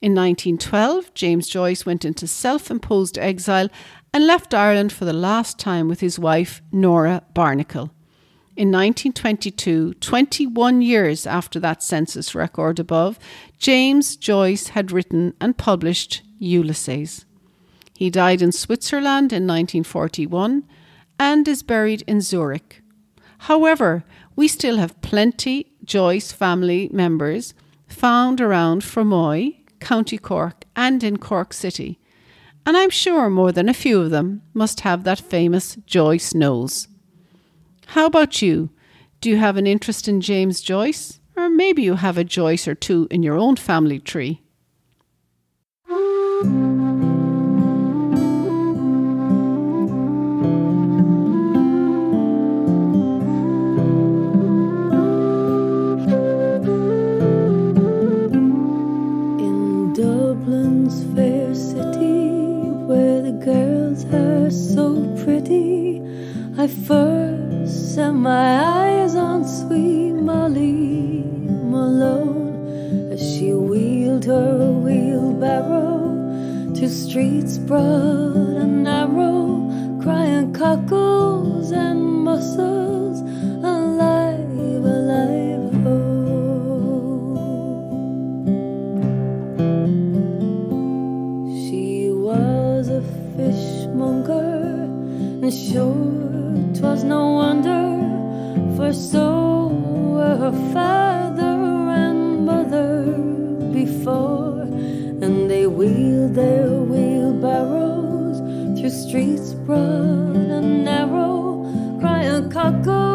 In 0.00 0.14
1912, 0.14 1.12
James 1.12 1.46
Joyce 1.46 1.84
went 1.84 2.06
into 2.06 2.26
self 2.26 2.70
imposed 2.70 3.18
exile 3.18 3.68
and 4.14 4.26
left 4.26 4.54
Ireland 4.54 4.90
for 4.90 5.04
the 5.04 5.12
last 5.12 5.58
time 5.58 5.86
with 5.86 6.00
his 6.00 6.18
wife, 6.18 6.62
Nora 6.72 7.24
Barnacle. 7.34 7.90
In 8.56 8.68
1922, 8.72 9.94
21 9.94 10.82
years 10.82 11.26
after 11.26 11.60
that 11.60 11.82
census 11.82 12.34
record 12.34 12.78
above, 12.78 13.18
James 13.60 14.16
Joyce 14.16 14.68
had 14.68 14.90
written 14.90 15.34
and 15.38 15.54
published 15.54 16.22
Ulysses. 16.38 17.26
He 17.94 18.08
died 18.08 18.40
in 18.40 18.52
Switzerland 18.52 19.34
in 19.34 19.46
1941 19.46 20.64
and 21.18 21.46
is 21.46 21.62
buried 21.62 22.02
in 22.06 22.22
Zurich. 22.22 22.80
However, 23.40 24.02
we 24.34 24.48
still 24.48 24.78
have 24.78 25.02
plenty 25.02 25.72
Joyce 25.84 26.32
family 26.32 26.88
members 26.90 27.52
found 27.86 28.40
around 28.40 28.80
Fermoy, 28.80 29.56
County 29.78 30.16
Cork, 30.16 30.64
and 30.74 31.04
in 31.04 31.18
Cork 31.18 31.52
City, 31.52 32.00
and 32.64 32.78
I'm 32.78 32.88
sure 32.88 33.28
more 33.28 33.52
than 33.52 33.68
a 33.68 33.74
few 33.74 34.00
of 34.00 34.10
them 34.10 34.40
must 34.54 34.80
have 34.80 35.04
that 35.04 35.20
famous 35.20 35.76
Joyce 35.84 36.32
nose. 36.32 36.88
How 37.88 38.06
about 38.06 38.40
you? 38.40 38.70
Do 39.20 39.28
you 39.28 39.36
have 39.36 39.58
an 39.58 39.66
interest 39.66 40.08
in 40.08 40.22
James 40.22 40.62
Joyce? 40.62 41.19
Or 41.36 41.48
maybe 41.48 41.82
you 41.82 41.94
have 41.94 42.18
a 42.18 42.24
Joyce 42.24 42.68
or 42.68 42.74
two 42.74 43.06
in 43.10 43.22
your 43.22 43.36
own 43.36 43.56
family 43.56 43.98
tree. 43.98 44.42
In 59.38 59.92
Dublin's 59.94 61.04
fair 61.14 61.54
city, 61.54 62.28
where 62.86 63.22
the 63.22 63.32
girls 63.44 64.04
are 64.12 64.50
so 64.50 65.02
pretty, 65.24 66.02
I 66.58 66.66
first 66.66 67.94
set 67.94 68.12
my 68.12 68.60
eyes 68.64 68.89
her 74.30 74.70
wheelbarrow 74.84 75.98
to 76.76 76.88
streets 76.88 77.58
broad 77.58 78.54
and 78.62 78.84
narrow, 78.84 79.68
crying 80.02 80.52
cockles 80.52 81.72
and 81.72 82.00
mussels, 82.28 83.18
alive, 83.64 84.84
alive, 84.98 85.86
oh. 85.86 87.34
She 91.62 92.10
was 92.28 92.88
a 92.88 93.02
fishmonger, 93.36 94.86
and 95.42 95.52
sure 95.52 96.72
'twas 96.74 97.02
no 97.02 97.22
wonder, 97.42 97.82
for 98.76 98.92
so 98.92 99.26
were 100.14 100.36
her 100.44 100.56
father 100.72 101.49
their 106.34 106.68
wheelbarrows. 106.68 108.38
Through 108.78 108.90
streets 108.90 109.52
broad 109.54 110.36
and 110.36 110.84
narrow, 110.84 111.66
crying 112.00 112.50
cockles 112.50 113.09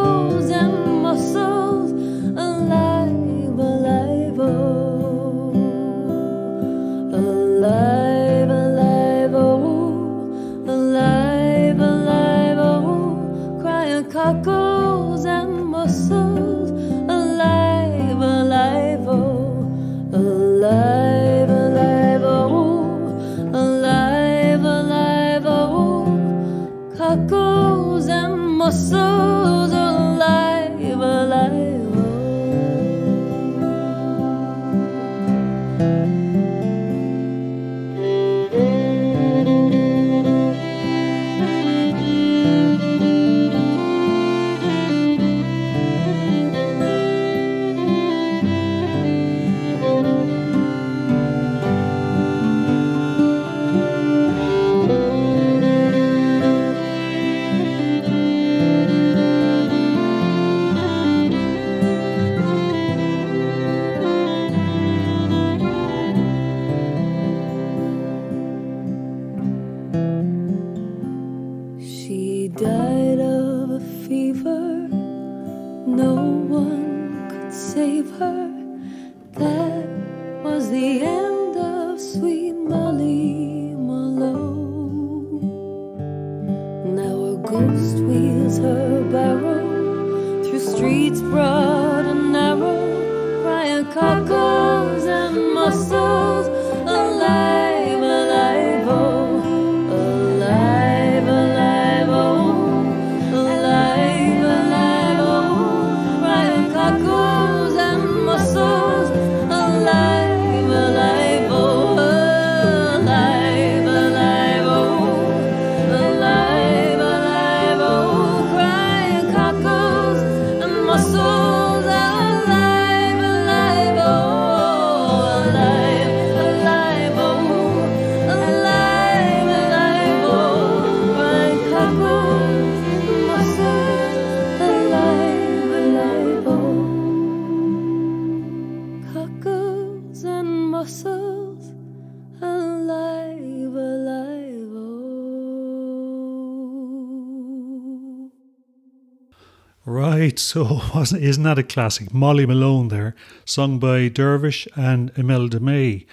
Right, 149.86 150.40
so 150.40 150.82
wasn't 150.96 151.22
isn't 151.24 151.44
that 151.44 151.60
a 151.60 151.64
classic? 151.64 152.12
Molly 152.14 152.46
Malone 152.48 152.88
there, 152.88 153.16
sung 153.46 153.78
by 153.78 154.08
Dervish 154.08 154.68
and 154.76 155.12
Imelda 155.16 155.60
May. 155.60 156.08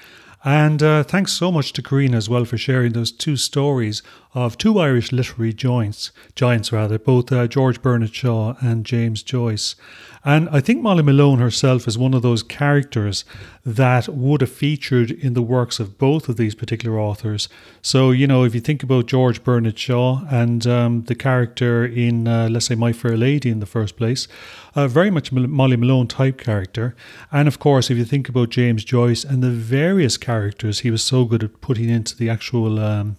And 0.44 0.82
uh, 0.82 1.04
thanks 1.04 1.32
so 1.32 1.52
much 1.52 1.72
to 1.74 1.82
Karina 1.82 2.16
as 2.16 2.28
well 2.28 2.44
for 2.44 2.58
sharing 2.58 2.92
those 2.92 3.12
two 3.12 3.36
stories 3.36 4.02
of 4.34 4.58
two 4.58 4.78
Irish 4.78 5.12
literary 5.12 5.52
giants, 5.52 6.10
giants 6.34 6.72
rather, 6.72 6.98
both 6.98 7.30
uh, 7.30 7.46
George 7.46 7.80
Bernard 7.80 8.14
Shaw 8.14 8.54
and 8.60 8.84
James 8.84 9.22
Joyce. 9.22 9.76
And 10.24 10.48
I 10.50 10.60
think 10.60 10.82
Molly 10.82 11.02
Malone 11.02 11.38
herself 11.38 11.86
is 11.86 11.98
one 11.98 12.14
of 12.14 12.22
those 12.22 12.42
characters 12.42 13.24
that 13.64 14.08
would 14.08 14.40
have 14.40 14.50
featured 14.50 15.10
in 15.10 15.34
the 15.34 15.42
works 15.42 15.78
of 15.80 15.98
both 15.98 16.28
of 16.28 16.36
these 16.36 16.54
particular 16.54 16.98
authors. 16.98 17.48
So, 17.80 18.10
you 18.10 18.26
know, 18.26 18.44
if 18.44 18.54
you 18.54 18.60
think 18.60 18.82
about 18.82 19.06
George 19.06 19.44
Bernard 19.44 19.78
Shaw 19.78 20.24
and 20.30 20.66
um, 20.66 21.02
the 21.04 21.14
character 21.14 21.84
in, 21.84 22.26
uh, 22.26 22.48
let's 22.50 22.66
say, 22.66 22.74
My 22.74 22.92
Fair 22.92 23.16
Lady 23.16 23.50
in 23.50 23.60
the 23.60 23.66
first 23.66 23.96
place, 23.96 24.28
uh, 24.74 24.88
very 24.88 25.10
much 25.10 25.32
Molly 25.32 25.76
Malone 25.76 26.06
type 26.06 26.38
character. 26.38 26.94
And 27.30 27.48
of 27.48 27.58
course, 27.58 27.90
if 27.90 27.98
you 27.98 28.04
think 28.04 28.28
about 28.28 28.50
James 28.50 28.84
Joyce 28.84 29.24
and 29.24 29.42
the 29.42 29.50
various 29.50 30.16
characters 30.16 30.80
he 30.80 30.90
was 30.90 31.02
so 31.02 31.24
good 31.24 31.44
at 31.44 31.60
putting 31.60 31.88
into 31.88 32.16
the 32.16 32.30
actual. 32.30 32.78
Um, 32.78 33.16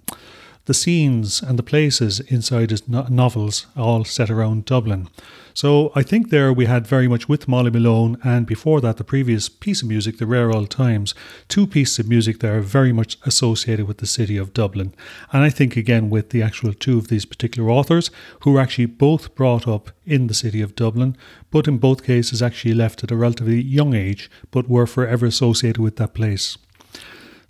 the 0.66 0.74
scenes 0.74 1.42
and 1.42 1.60
the 1.60 1.64
places 1.64 2.22
inside 2.22 2.72
his 2.72 2.88
no- 2.88 3.06
novels 3.10 3.66
all 3.76 4.06
set 4.06 4.30
around 4.30 4.66
Dublin. 4.66 5.10
So 5.56 5.92
I 5.94 6.02
think 6.02 6.30
there 6.30 6.52
we 6.52 6.66
had 6.66 6.88
very 6.88 7.08
much 7.08 7.30
with 7.30 7.48
Molly 7.48 7.70
Malone 7.70 8.18
and 8.24 8.48
before 8.48 8.82
that 8.82 8.98
the 8.98 9.04
previous 9.04 9.50
piece 9.50 9.84
of 9.84 9.88
music, 9.88 10.18
The 10.18 10.26
Rare 10.26 10.52
Old 10.52 10.72
Times, 10.72 11.14
two 11.48 11.68
pieces 11.68 12.00
of 12.00 12.10
music 12.10 12.40
that 12.40 12.52
are 12.52 12.62
very 12.62 12.92
much 12.92 13.18
associated 13.24 13.88
with 13.88 14.00
the 14.00 14.08
city 14.08 14.36
of 14.36 14.54
Dublin. 14.54 14.96
And 15.32 15.44
I 15.44 15.52
think 15.52 15.78
again 15.78 16.10
with 16.10 16.32
the 16.32 16.42
actual 16.42 16.74
two 16.74 16.98
of 16.98 17.08
these 17.08 17.26
particular 17.26 17.70
authors 17.70 18.10
who 18.42 18.52
were 18.52 18.62
actually 18.62 18.88
both 18.88 19.36
brought 19.36 19.68
up 19.68 19.92
in 20.06 20.26
the 20.26 20.34
city 20.34 20.62
of 20.62 20.76
Dublin, 20.76 21.16
but 21.52 21.68
in 21.68 21.78
both 21.78 22.04
cases 22.04 22.42
actually 22.42 22.74
left 22.74 23.04
at 23.04 23.12
a 23.12 23.16
relatively 23.16 23.62
young 23.62 23.94
age, 23.94 24.32
but 24.50 24.68
were 24.68 24.88
forever 24.88 25.28
associated 25.28 25.82
with 25.82 25.98
that 25.98 26.16
place. 26.16 26.58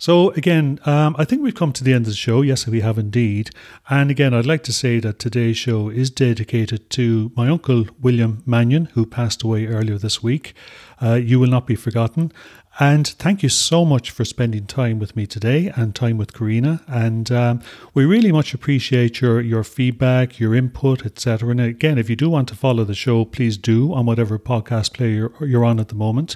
So, 0.06 0.32
again, 0.32 0.80
um, 0.84 1.16
I 1.18 1.24
think 1.24 1.40
we've 1.40 1.54
come 1.54 1.72
to 1.72 1.82
the 1.82 1.94
end 1.94 2.04
of 2.04 2.10
the 2.12 2.14
show. 2.14 2.42
Yes, 2.42 2.66
we 2.66 2.82
have 2.82 2.98
indeed. 2.98 3.48
And 3.88 4.10
again, 4.10 4.34
I'd 4.34 4.44
like 4.44 4.62
to 4.64 4.72
say 4.72 5.00
that 5.00 5.18
today's 5.18 5.56
show 5.56 5.88
is 5.88 6.10
dedicated 6.10 6.90
to 6.90 7.32
my 7.34 7.48
uncle 7.48 7.86
William 8.02 8.42
Mannion, 8.44 8.90
who 8.92 9.06
passed 9.06 9.42
away 9.42 9.64
earlier 9.64 9.96
this 9.96 10.22
week. 10.22 10.52
Uh, 11.00 11.14
you 11.14 11.40
will 11.40 11.48
not 11.48 11.66
be 11.66 11.74
forgotten. 11.74 12.32
And 12.80 13.06
thank 13.06 13.44
you 13.44 13.48
so 13.48 13.84
much 13.84 14.10
for 14.10 14.24
spending 14.24 14.66
time 14.66 14.98
with 14.98 15.14
me 15.14 15.26
today 15.26 15.72
and 15.76 15.94
time 15.94 16.18
with 16.18 16.32
Karina. 16.32 16.82
And 16.88 17.30
um, 17.30 17.62
we 17.94 18.04
really 18.04 18.32
much 18.32 18.52
appreciate 18.52 19.20
your, 19.20 19.40
your 19.40 19.62
feedback, 19.62 20.40
your 20.40 20.56
input, 20.56 21.06
etc. 21.06 21.50
And 21.50 21.60
again, 21.60 21.98
if 21.98 22.10
you 22.10 22.16
do 22.16 22.28
want 22.30 22.48
to 22.48 22.56
follow 22.56 22.82
the 22.82 22.94
show, 22.94 23.24
please 23.24 23.56
do 23.56 23.94
on 23.94 24.06
whatever 24.06 24.40
podcast 24.40 24.94
player 24.94 25.10
you're, 25.38 25.48
you're 25.48 25.64
on 25.64 25.78
at 25.78 25.88
the 25.88 25.94
moment. 25.94 26.34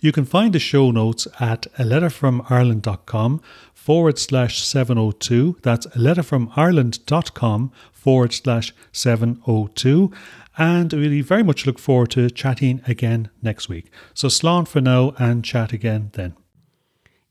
You 0.00 0.12
can 0.12 0.24
find 0.24 0.52
the 0.52 0.60
show 0.60 0.92
notes 0.92 1.26
at 1.40 1.66
a 1.76 1.84
letter 1.84 2.10
from 2.10 2.46
Ireland.com 2.48 3.42
forward 3.74 4.18
slash 4.18 4.62
702. 4.62 5.56
That's 5.62 5.86
a 5.86 5.98
letter 5.98 6.22
from 6.22 6.52
Ireland.com 6.54 7.72
forward 7.90 8.32
slash 8.32 8.72
702 8.92 10.12
and 10.60 10.92
we 10.92 11.22
very 11.22 11.42
much 11.42 11.66
look 11.66 11.78
forward 11.78 12.10
to 12.10 12.28
chatting 12.28 12.82
again 12.86 13.30
next 13.40 13.70
week. 13.70 13.90
So, 14.12 14.28
slán 14.28 14.68
for 14.68 14.82
now 14.82 15.14
and 15.18 15.42
chat 15.42 15.72
again 15.72 16.10
then. 16.12 16.34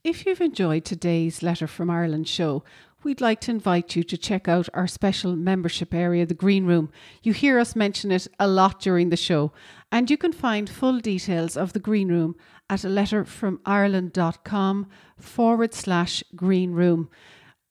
If 0.03 0.25
you've 0.25 0.41
enjoyed 0.41 0.83
today's 0.83 1.43
Letter 1.43 1.67
from 1.67 1.91
Ireland 1.91 2.27
show, 2.27 2.63
we'd 3.03 3.21
like 3.21 3.39
to 3.41 3.51
invite 3.51 3.95
you 3.95 4.01
to 4.01 4.17
check 4.17 4.47
out 4.47 4.67
our 4.73 4.87
special 4.87 5.35
membership 5.35 5.93
area, 5.93 6.25
the 6.25 6.33
Green 6.33 6.65
Room. 6.65 6.89
You 7.21 7.33
hear 7.33 7.59
us 7.59 7.75
mention 7.75 8.11
it 8.11 8.27
a 8.39 8.47
lot 8.47 8.79
during 8.79 9.09
the 9.09 9.17
show, 9.17 9.51
and 9.91 10.09
you 10.09 10.17
can 10.17 10.33
find 10.33 10.67
full 10.67 10.99
details 10.99 11.55
of 11.55 11.73
the 11.73 11.79
Green 11.79 12.07
Room 12.07 12.35
at 12.67 12.83
a 12.83 12.87
letterfromireland.com 12.87 14.87
forward 15.19 15.75
slash 15.75 16.23
green 16.35 16.71
room. 16.71 17.11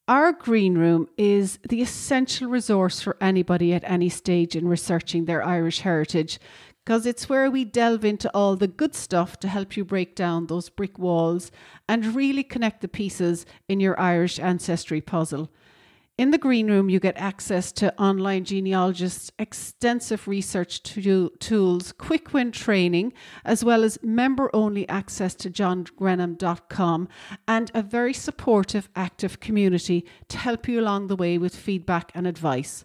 Our 0.09 0.32
green 0.32 0.78
room 0.78 1.06
is 1.18 1.59
the 1.68 1.82
essential 1.82 2.48
resource 2.48 3.02
for 3.02 3.18
anybody 3.20 3.74
at 3.74 3.84
any 3.84 4.09
stage 4.09 4.56
in 4.56 4.66
researching 4.66 5.26
their 5.26 5.44
Irish 5.44 5.80
heritage 5.80 6.38
because 6.82 7.04
it's 7.04 7.28
where 7.28 7.50
we 7.50 7.66
delve 7.66 8.06
into 8.06 8.30
all 8.32 8.56
the 8.56 8.68
good 8.68 8.94
stuff 8.94 9.38
to 9.40 9.48
help 9.48 9.76
you 9.76 9.84
break 9.84 10.14
down 10.14 10.46
those 10.46 10.70
brick 10.70 10.98
walls 10.98 11.50
and 11.86 12.16
really 12.16 12.42
connect 12.42 12.80
the 12.80 12.88
pieces 12.88 13.44
in 13.68 13.80
your 13.80 14.00
Irish 14.00 14.38
ancestry 14.38 15.02
puzzle. 15.02 15.50
In 16.18 16.32
the 16.32 16.38
green 16.38 16.66
room, 16.68 16.90
you 16.90 16.98
get 16.98 17.16
access 17.16 17.70
to 17.70 17.96
online 17.96 18.42
genealogists, 18.42 19.30
extensive 19.38 20.26
research 20.26 20.82
to- 20.82 21.30
tools, 21.38 21.92
quick 21.92 22.32
win 22.32 22.50
training, 22.50 23.12
as 23.44 23.64
well 23.64 23.84
as 23.84 24.02
member 24.02 24.50
only 24.52 24.88
access 24.88 25.36
to 25.36 25.48
johngrenham.com 25.48 27.08
and 27.46 27.70
a 27.72 27.82
very 27.82 28.12
supportive, 28.12 28.88
active 28.96 29.38
community 29.38 30.04
to 30.26 30.38
help 30.38 30.66
you 30.66 30.80
along 30.80 31.06
the 31.06 31.14
way 31.14 31.38
with 31.38 31.54
feedback 31.54 32.10
and 32.16 32.26
advice. 32.26 32.84